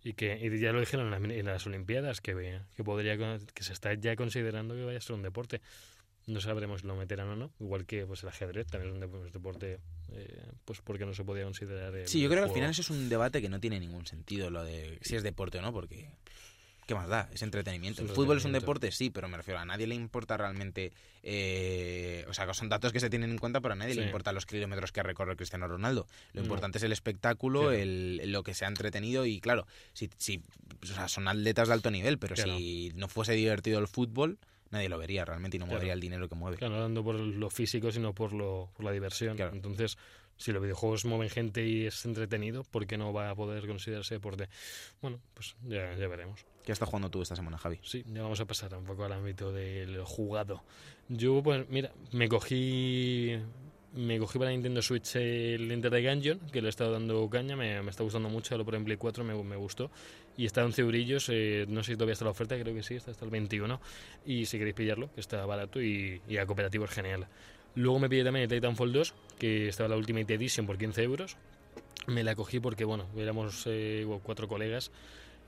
[0.03, 3.63] y que y ya lo dijeron en, la- en las Olimpiadas, que, que podría que
[3.63, 5.61] se está ya considerando que vaya a ser un deporte.
[6.27, 9.31] No sabremos si lo meterán o no, igual que pues el ajedrez también es un
[9.31, 9.79] deporte,
[10.11, 11.93] eh, pues porque no se podía considerar.
[12.05, 14.49] Sí, yo creo que al final eso es un debate que no tiene ningún sentido,
[14.49, 16.09] lo de si es deporte o no, porque
[16.87, 17.29] ¿qué más da?
[17.33, 18.01] Es entretenimiento.
[18.01, 20.91] Es El fútbol es un deporte, sí, pero me refiero a nadie le importa realmente,
[21.21, 24.05] eh, o sea, son datos que se tienen en cuenta, pero a nadie le Sí.
[24.07, 26.07] importa los kilómetros que recorre Cristiano Ronaldo.
[26.33, 26.45] Lo No.
[26.45, 27.73] importante es el espectáculo, Claro.
[27.75, 30.41] el, lo que se ha entretenido y claro, si, si
[30.81, 32.57] o sea, son atletas de alto nivel, pero Claro.
[32.57, 34.39] si no fuese divertido el fútbol,
[34.71, 35.77] nadie lo vería realmente y no Claro.
[35.79, 36.57] movería el dinero que mueve.
[36.57, 39.35] Claro, no dando por lo físico, sino por, lo, por la diversión.
[39.35, 39.53] Claro.
[39.53, 39.97] Entonces,
[40.37, 44.15] si los videojuegos mueven gente y es entretenido, ¿por qué no va a poder considerarse
[44.15, 44.49] deporte?
[45.01, 46.45] Bueno, pues ya, ya veremos.
[46.63, 47.79] ¿Qué estás jugando tú esta semana, Javi?
[47.81, 50.63] Sí, ya vamos a pasar un poco al ámbito del jugado.
[51.07, 53.37] Yo, pues, mira, me cogí.
[53.93, 57.55] Me cogí para Nintendo Switch el Enter the Gungeon, que le he estado dando caña,
[57.55, 59.89] me, me está gustando mucho, lo por en Play 4, me, me gustó.
[60.35, 62.83] Y está a 11 eurillos, eh, no sé si todavía está la oferta, creo que
[62.83, 63.79] sí, está hasta el 21.
[64.25, 67.27] Y si queréis pillarlo, que está barato y, y a cooperativo es genial.
[67.75, 71.37] Luego me pillé también el Titanfall 2, que estaba la Ultimate Edition por 15 euros.
[72.07, 74.91] Me la cogí porque, bueno, éramos eh, cuatro colegas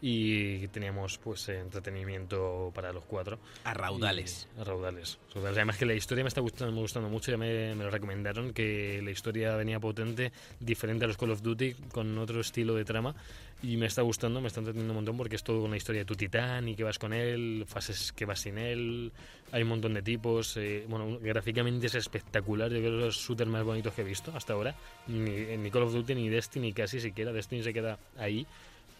[0.02, 3.40] y teníamos pues entretenimiento para los cuatro.
[3.64, 4.48] A raudales.
[4.58, 5.18] Y- a raudales.
[5.36, 8.54] Además que la historia me está gustando, me gustando mucho, ya me, me lo recomendaron,
[8.54, 12.86] que la historia venía potente, diferente a los Call of Duty, con otro estilo de
[12.86, 13.16] trama,
[13.62, 16.06] y me está gustando, me está entreteniendo un montón porque es todo una historia de
[16.06, 19.12] tu titán y que vas con él, fases que vas sin él,
[19.52, 23.18] hay un montón de tipos, eh, bueno, gráficamente es espectacular, yo creo que es los
[23.18, 24.76] shooters más bonitos que he visto hasta ahora,
[25.08, 28.48] ni, ni Call of Duty ni Destiny casi siquiera, Destiny se queda ahí,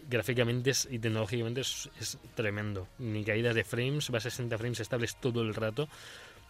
[0.08, 2.88] gráficamente y tecnológicamente es, es tremendo.
[2.98, 5.88] Ni caídas de frames, va a 60 frames estables todo el rato.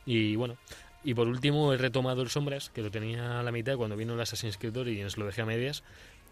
[0.06, 0.56] Y bueno,
[1.02, 4.14] y por último he retomado el Sombras, que lo tenía a la mitad cuando vino
[4.14, 5.82] el Assassin's Creed Origins, lo dejé a medias.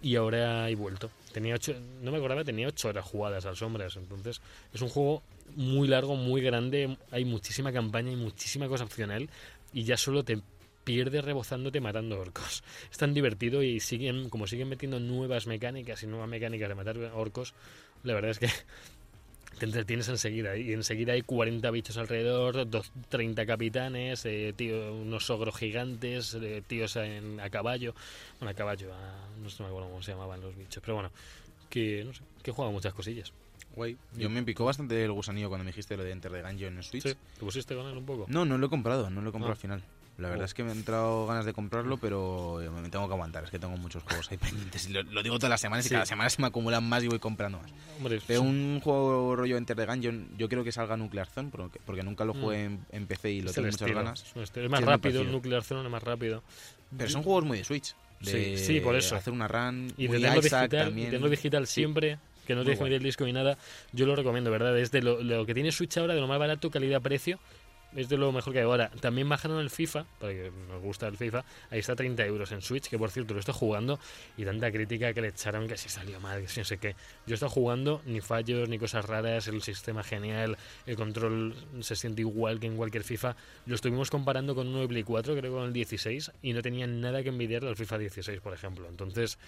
[0.01, 1.11] Y ahora he vuelto.
[1.33, 3.97] Tenía ocho, no me acordaba, tenía 8 horas jugadas al Sombras.
[3.97, 4.41] Entonces
[4.73, 5.23] es un juego
[5.57, 6.97] muy largo, muy grande.
[7.11, 9.29] Hay muchísima campaña y muchísima cosa opcional.
[9.73, 10.41] Y ya solo te
[10.89, 12.65] pierdes rebozándote matando orcos.
[12.91, 16.97] Es tan divertido y siguen, como siguen metiendo nuevas mecánicas y nuevas mecánicas de matar
[17.15, 17.53] orcos,
[18.05, 18.49] la verdad es que
[19.59, 20.57] te entretienes enseguida.
[20.57, 26.63] Y enseguida hay 40 bichos alrededor, dos- 30 capitanes, eh, tío, unos ogros gigantes, eh,
[26.67, 27.95] tíos en- a caballo.
[28.41, 31.11] Bueno, a caballo, a- no sé cómo se llamaban los bichos, pero bueno,
[31.69, 33.31] que no sé, que juega muchas cosillas.
[33.77, 33.97] Guay.
[34.17, 36.83] Yo me picó bastante el gusanillo cuando me dijiste lo de Enter the Gungeon en
[36.83, 37.03] Switch.
[37.03, 38.25] Sí, ¿te pusiste con él un poco?
[38.29, 39.57] No, no lo he comprado, no lo he comprado Ah.
[39.57, 39.83] al final.
[40.19, 40.47] La verdad Oh.
[40.47, 43.45] es que me han entrado ganas de comprarlo, pero me tengo que aguantar.
[43.45, 44.89] Es que tengo muchos juegos ahí pendientes.
[44.89, 45.95] Y lo, lo digo todas las semanas y Sí.
[45.95, 47.71] cada semana se me acumulan más y voy comprando más.
[47.99, 48.47] Hombre, Pero sí.
[48.47, 52.25] un juego rollo Enter the Gungeon, yo creo que salga Nuclear Zone, porque, porque nunca
[52.25, 54.25] lo jugué en, en PC y lo Es tengo muchas estilo, ganas.
[54.35, 54.57] es.
[54.57, 55.31] Es más Sí, rápido, el.
[55.33, 56.43] Nuclear Zone es más rápido.
[56.97, 57.95] Pero son juegos muy de Switch.
[58.21, 59.15] De Sí, sí, por eso.
[59.15, 59.93] Hacer una run.
[59.97, 61.07] Y muy tenerlo digital, y también.
[61.11, 62.85] tenerlo digital siempre, que no que guay.
[62.91, 63.57] meter el disco ni nada,
[63.93, 64.77] yo lo recomiendo, ¿verdad?
[64.77, 67.39] Es de lo, lo que tiene Switch ahora, de lo más barato, calidad-precio,
[67.97, 68.91] es de lo mejor que hay ahora.
[69.01, 72.63] También bajaron el FIFA, para que nos gusta el FIFA, ahí está 30 euros en
[72.63, 73.99] Switch, que por cierto lo estoy jugando
[74.37, 76.95] y tanta crítica que le echaron que si salió mal, que si no sé qué.
[77.27, 82.23] Yo estoy jugando, ni fallos, ni cosas raras, el sistema genial, el control se siente
[82.23, 83.37] igual que en cualquier FIFA.
[83.67, 86.87] Lo estuvimos comparando con uno de Play 4, creo con el 16, y no tenía
[86.87, 88.89] nada que envidiarle al FIFA 16, por ejemplo.
[88.89, 89.39] Entonces,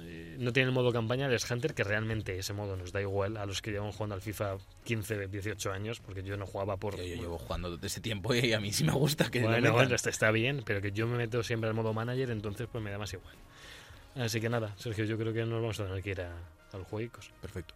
[0.00, 3.36] eh, no tiene el modo campaña del Hunter, que realmente ese modo nos da igual
[3.36, 6.96] a los que llevan jugando al FIFA 15, 18 años, porque yo no jugaba por...
[6.96, 9.56] Yo, yo llevo jugando desde ese tiempo y a mí sí me gusta que bueno,
[9.56, 9.72] metan.
[9.72, 12.82] bueno, está, está bien, pero que yo me meto siempre al modo manager, entonces pues
[12.82, 13.34] me da más igual.
[14.16, 16.32] Así que nada, Sergio, yo creo que nos vamos a tener que ir a,
[16.72, 17.30] a los juegos.
[17.40, 17.74] Perfecto.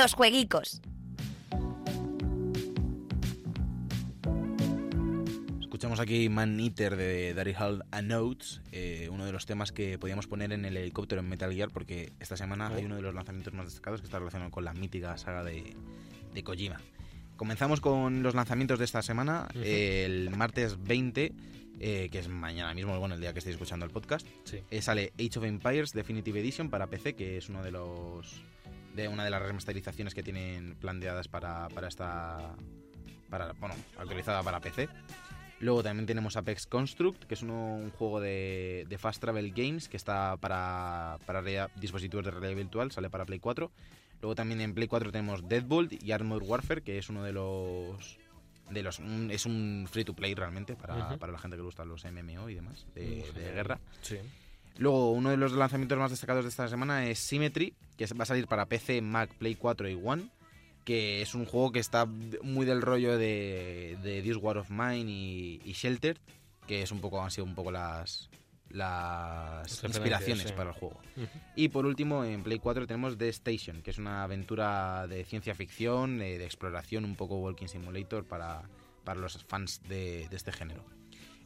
[0.00, 0.80] Los jueguicos.
[5.60, 9.98] Escuchamos aquí Man Eater de Daryl Hall a Notes, eh, uno de los temas que
[9.98, 12.76] podíamos poner en el helicóptero en Metal Gear, porque esta semana Oh.
[12.76, 15.74] hay uno de los lanzamientos más destacados que está relacionado con la mítica saga de,
[16.32, 16.80] de Kojima.
[17.36, 19.48] Comenzamos con los lanzamientos de esta semana.
[19.54, 21.32] El martes 20,
[21.80, 24.58] eh, que es mañana mismo, bueno, el día que estéis escuchando el podcast, Sí.
[24.70, 28.40] eh, sale Age of Empires Definitive Edition para PC, que es uno de los
[28.98, 32.54] de una de las remasterizaciones que tienen planteadas para, para esta
[33.30, 34.88] para bueno actualizada para PC.
[35.60, 39.88] Luego también tenemos Apex Construct, que es uno- un juego de, de Fast Travel Games
[39.88, 43.70] que está para, para rea- dispositivos de realidad virtual, sale para Play 4.
[44.20, 48.18] Luego también en Play 4 tenemos Deadbolt y Armored Warfare, que es uno de los
[48.70, 51.66] de los un- es un free to play realmente para, para la gente que le
[51.66, 53.80] gustan los MMO y demás de, de guerra.
[54.02, 54.18] Sí.
[54.78, 58.26] Luego, uno de los lanzamientos más destacados de esta semana es Symmetry, que va a
[58.26, 60.30] salir para PC, Mac, Play 4 y One,
[60.84, 65.10] que es un juego que está muy del rollo de, de This War of Mine
[65.10, 66.18] y, y Shelter,
[66.66, 68.30] que es un poco, han sido un poco las,
[68.70, 70.54] las inspiraciones sí.
[70.54, 71.00] para el juego.
[71.56, 75.54] Y por último, en Play 4 tenemos The Station, que es una aventura de ciencia
[75.54, 78.62] ficción, eh, de exploración, un poco Walking Simulator para,
[79.04, 80.84] para los fans de, de este género.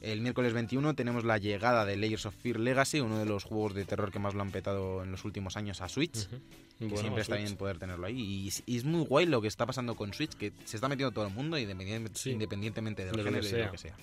[0.03, 3.73] El miércoles 21 tenemos la llegada de Layers of Fear Legacy, uno de los juegos
[3.73, 6.29] de terror que más lo han petado en los últimos años a Switch.
[6.29, 7.47] Que Bueno, siempre está Switch.
[7.47, 8.21] bien poder tenerlo ahí.
[8.21, 10.89] Y, es- y es muy guay lo que está pasando con Switch, que se está
[10.89, 12.31] metiendo todo el mundo independientemente, Sí.
[12.33, 13.71] independientemente del De género y de lo sea.
[13.71, 13.97] que sea.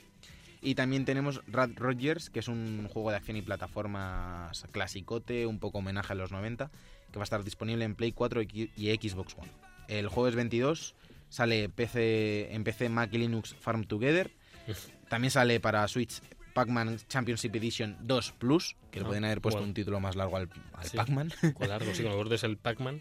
[0.62, 5.60] Y también tenemos Rad Rogers, que es un juego de acción y plataformas clasicote, un
[5.60, 6.72] poco homenaje a los 90,
[7.12, 9.52] que va a estar disponible en Play 4 y y Xbox One.
[9.90, 10.96] El jueves 22
[11.28, 14.32] sale PC, en PC, Mac y Linux Farm Together.
[15.10, 16.22] También sale para Switch
[16.54, 19.70] Pac-Man Championship Edition 2 Plus, que le Ah, pueden haber puesto bueno.
[19.70, 20.98] un título más largo al, al Sí.
[20.98, 21.32] Pac-Man.
[21.68, 23.00] Largo, sí, con bordes el Pac-Man.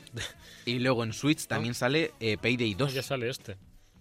[0.65, 2.95] Y luego en Switch también sale eh, Payday 2.
[2.95, 3.57] ya sale este.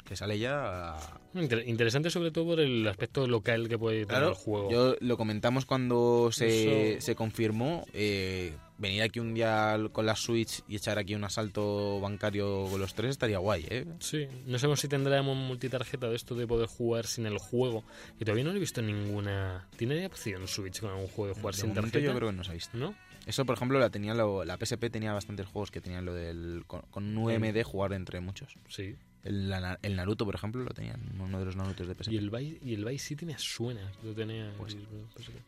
[0.06, 0.96] que sale ya...
[1.34, 4.72] Inter- interesante sobre todo por el aspecto local que puede tener Claro, el juego.
[4.72, 7.86] yo lo comentamos cuando se, Eso- se confirmó.
[7.94, 12.80] eh, venir aquí un día con la Switch y echar aquí un asalto bancario con
[12.80, 13.86] los tres estaría guay, ¿eh?
[14.00, 17.84] Sí, no sabemos si tendremos multitarjeta de esto de poder jugar sin el juego.
[18.20, 19.68] Y todavía no he visto ninguna.
[19.78, 22.00] ¿Tiene opción Switch con algún juego de jugar De sin tarjeta?
[22.00, 22.78] yo creo que no se ha visto.
[22.78, 22.94] ¿No?
[23.26, 26.64] Eso, por ejemplo, la tenía lo- la PSP tenía bastantes juegos que tenían lo del
[26.66, 28.56] con, con un UMD jugar entre muchos.
[28.70, 28.96] Sí.
[29.28, 32.12] El, Naruto, por ejemplo, lo tenían uno de los Narutos de PSP.
[32.14, 33.92] Y el Vice, y el Vice City me suena.
[34.04, 34.52] Lo tenía.
[34.58, 34.76] Pues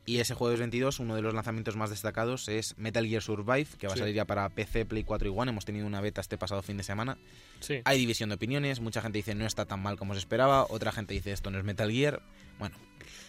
[0.06, 3.68] y- Y ese jueves 22, uno de los lanzamientos más destacados es Metal Gear Survive,
[3.78, 4.00] que va Sí.
[4.00, 5.52] a salir ya para PC, Play 4 y One.
[5.52, 7.18] Hemos tenido una beta este pasado fin de semana.
[7.62, 7.82] sí.
[7.86, 10.92] Hay división de opiniones, mucha gente dice no está tan mal como se esperaba, otra
[10.92, 12.22] gente dice esto no es Metal Gear.
[12.58, 12.76] Bueno,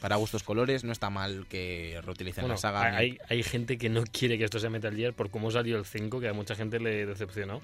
[0.00, 2.96] para gustos colores, no está mal que reutilicen Bueno, la saga.
[2.96, 5.84] hay, hay gente que no quiere que esto sea Metal Gear por cómo salió el
[5.84, 7.60] 5, que a mucha gente le decepcionó.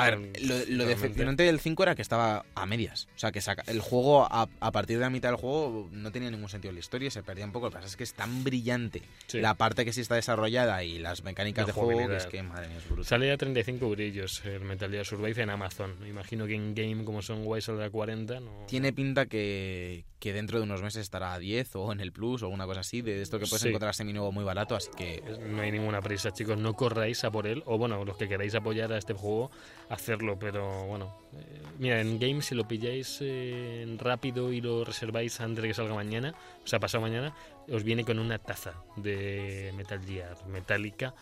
[0.00, 3.08] A ver, Con- lo, lo decepcionante del 5 era que estaba a medias.
[3.16, 6.10] O sea, que saca, el juego, a, a partir de la mitad del juego, no
[6.12, 7.66] tenía ningún sentido la historia se perdía un poco.
[7.66, 9.40] Lo que pasa es que es tan brillante Sí.
[9.40, 12.68] la parte que sí está desarrollada y las mecánicas de juego que es que, madre
[12.68, 13.04] mía, es brutal.
[13.04, 15.96] Sale a 35 brillos el Metal Gear Survive en Amazon.
[16.00, 18.40] Me imagino que en game, como son guay, saldrá a 40.
[18.40, 18.64] No...
[18.66, 22.42] Tiene pinta que, que dentro de unos meses estará a 10 o en el Plus
[22.42, 23.68] o una cosa así, de esto que puedes Sí.
[23.68, 26.58] encontrar semi-nuevo muy barato, así que No hay ninguna prisa, chicos.
[26.58, 27.62] No corráis a por él.
[27.66, 29.50] O bueno, los que queráis apoyar a este juego,
[29.90, 30.38] hacerlo.
[30.38, 35.60] Pero bueno, eh, mira, en Game, si lo pilláis eh, rápido y lo reserváis antes
[35.62, 36.34] de que salga mañana,
[36.64, 37.34] o sea, pasado mañana,
[37.70, 41.14] os viene con una taza de Metal Gear metálica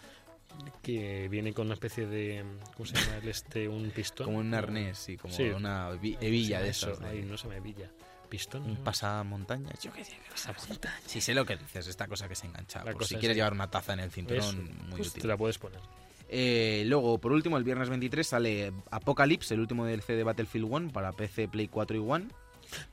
[0.82, 2.44] que viene con una especie de.
[2.74, 3.16] ¿Cómo se llama?
[3.18, 3.68] el este?
[3.68, 4.26] Un pistón.
[4.26, 5.44] como un arnés y como Sí.
[5.44, 6.98] una vi- ¿Cómo se hebilla de eso?
[7.26, 7.90] no se me hebilla.
[8.28, 8.62] ¿Pistón?
[8.64, 10.14] un pasamontañas, yo qué sé.
[10.30, 11.00] Pasamontañas.
[11.06, 12.82] Sí sé lo que dices, esta cosa que se engancha.
[12.84, 14.52] Por si es quieres que- llevar una taza en el cinturón, Eso,
[14.86, 15.22] muy pues útil.
[15.22, 15.80] te la puedes poner.
[16.28, 20.90] Eh, luego, por último, el viernes 23 sale Apocalypse, el último DLC de Battlefield 1
[20.92, 22.28] para PC, Play 4 y One.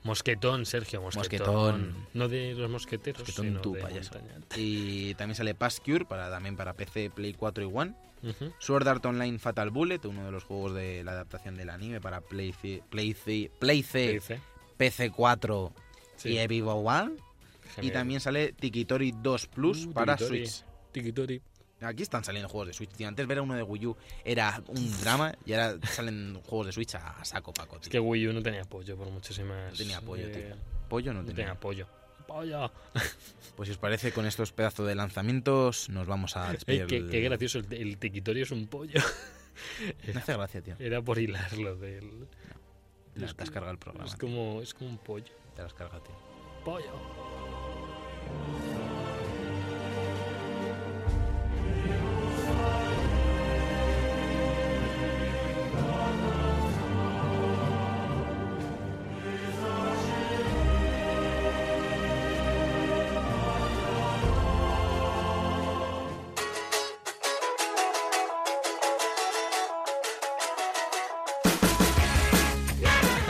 [0.03, 1.53] Mosquetón, Sergio, mosquetón.
[1.53, 2.07] Mosquetón.
[2.13, 4.15] No de los mosqueteros, Mosquetón sino tú, de payaso.
[4.55, 7.93] Y también sale Pass Cure para, también para PC, Play 4 y One.
[8.23, 8.53] Ujú.
[8.57, 12.21] Sword Art Online Fatal Bullet, uno de los juegos de la adaptación del anime para
[12.21, 14.39] Play C, Play C, Play ¿Qué C dice?
[14.77, 15.73] PC 4
[16.15, 17.11] Sí, y Evivo One.
[17.15, 17.93] Y genial.
[17.93, 20.47] también sale Tikitori 2 Plus Uh, para Tikitori.
[20.47, 20.65] Switch.
[20.93, 21.41] Tikitori.
[21.85, 23.07] Aquí están saliendo juegos de Switch, tío.
[23.07, 26.73] Antes ver a uno de Wii U era un drama y ahora salen juegos de
[26.73, 27.91] Switch a saco paco, Es tío.
[27.91, 29.71] que Wii U no tenía apoyo por muchísimas.
[29.71, 30.55] No tenía apoyo, eh, tío.
[30.89, 31.35] Pollo no No tenía.
[31.37, 31.87] tenía apoyo.
[32.27, 32.71] ¡Pollo!
[33.55, 36.81] Pues si os parece, con estos pedazos de lanzamientos nos vamos a despedir.
[36.81, 38.99] Ey, qué, qué gracioso, el, el Tikitori es un pollo.
[40.13, 40.75] Me hace gracia, tío.
[40.79, 42.27] Era por hilarlo del.
[43.17, 44.05] Te has cargado el programa.
[44.05, 44.19] Es tío.
[44.27, 45.31] como, es como un pollo.
[45.55, 46.15] Te lo has cargado, tío.
[46.65, 46.91] Pollo.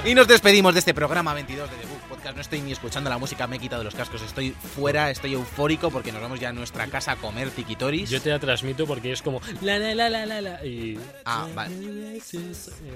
[0.06, 2.36] Y nos despedimos de este programa 22 de Book Podcast.
[2.36, 4.22] No estoy ni escuchando la música, me he quitado los cascos.
[4.22, 8.10] Estoy fuera, estoy eufórico porque nos vamos ya a nuestra casa a comer tikitoris.
[8.10, 9.42] Yo te la transmito porque es como.
[9.62, 10.66] La, la, la, la, la, la.
[10.66, 10.98] Y.
[11.26, 11.76] Ah, vale.
[11.76, 12.20] Eh,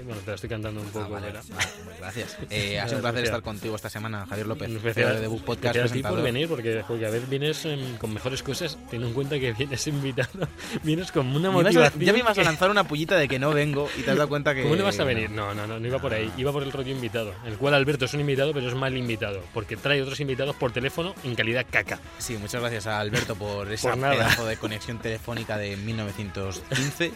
[0.04, 1.08] Bueno, te la estoy cantando un Ah, poco.
[1.10, 1.42] vale, ¿verdad?
[1.50, 2.38] vale, pues gracias.
[2.50, 5.76] Eh, ha sido un placer estar contigo esta semana, Javier López, especial, de Book Podcast.
[5.78, 9.14] a ti por venir, porque, porque a veces vienes em, con mejores cosas, teniendo en
[9.14, 10.48] cuenta que vienes invitado,
[10.82, 12.02] vienes con una motivación.
[12.04, 14.28] ya me ibas a lanzar una pullita de que no vengo y te has dado
[14.28, 14.62] cuenta que.
[14.62, 15.30] ¿Cómo no vas a venir?
[15.30, 16.30] No, no, no, no iba por ahí.
[16.36, 17.32] Iba por el rollo invitado.
[17.46, 19.10] El cual Alberto es un invitado, pero es mal invitado.
[19.54, 21.98] Porque trae otros invitados por teléfono en calidad caca.
[22.18, 27.12] Sí, muchas gracias a Alberto por esa Por pedazo de conexión telefónica de 1915.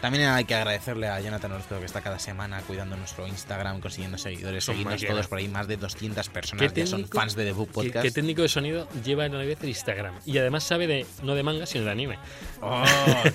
[0.00, 4.16] También hay que agradecerle a Jonathan Orozco que está cada semana cuidando nuestro Instagram, consiguiendo
[4.18, 5.12] seguidores, Son máquinas.
[5.12, 8.02] todos por ahí, más de 200 personas que son fans de The Book ¿qué, Podcast.
[8.02, 10.14] qué técnico de sonido lleva en la vez el Instagram?
[10.24, 12.18] Y además sabe de no de manga, sino de anime.
[12.62, 12.82] Oh,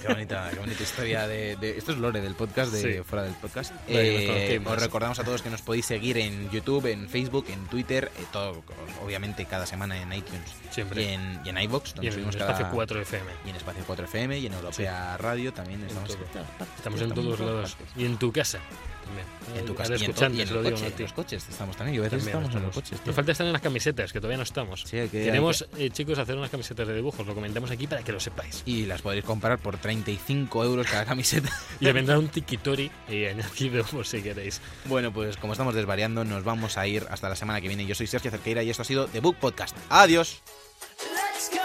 [0.01, 3.03] qué bonita, qué bonita historia de, de- Esto es Lore del podcast, de Sí.
[3.03, 3.73] fuera del podcast.
[3.87, 7.94] Eh, os recordamos a todos que nos podéis seguir en YouTube, en Facebook, en Twitter,
[8.03, 8.61] eh, todo,
[9.03, 11.03] obviamente cada semana en iTunes Siempre.
[11.03, 13.31] y en, y en donde Y en Espacio cada, 4 FM.
[13.45, 16.09] y en Espacio 4 FM y en Europea Radio también estamos.
[16.09, 16.45] todo.
[16.77, 17.77] Estamos en todos lados.
[17.95, 18.59] Y en tu casa
[19.05, 19.25] también.
[19.55, 21.95] En tu casa y en, y lo digo, coche, ¿no, en los coches estamos también.
[21.95, 22.97] Yo a veces También estamos en los coches.
[22.99, 23.07] tío.
[23.07, 24.81] Nos falta estar en las camisetas, que todavía no estamos.
[24.81, 27.25] Sí, que- Queremos, eh, chicos, hacer unas camisetas de dibujos.
[27.25, 28.63] Lo comentamos aquí para que lo sepáis.
[28.65, 31.49] Y las podéis comprar por 35 euros cada camiseta.
[31.79, 34.61] Y le vendrá un tikitori eh, añadido por si queréis.
[34.85, 37.85] Bueno, pues como estamos desvariando, nos vamos a ir hasta la semana que viene.
[37.85, 39.75] Yo soy Sergio Cerqueira y esto ha sido The Book Podcast.
[39.89, 40.41] Adiós.
[40.99, 41.64] Let's go.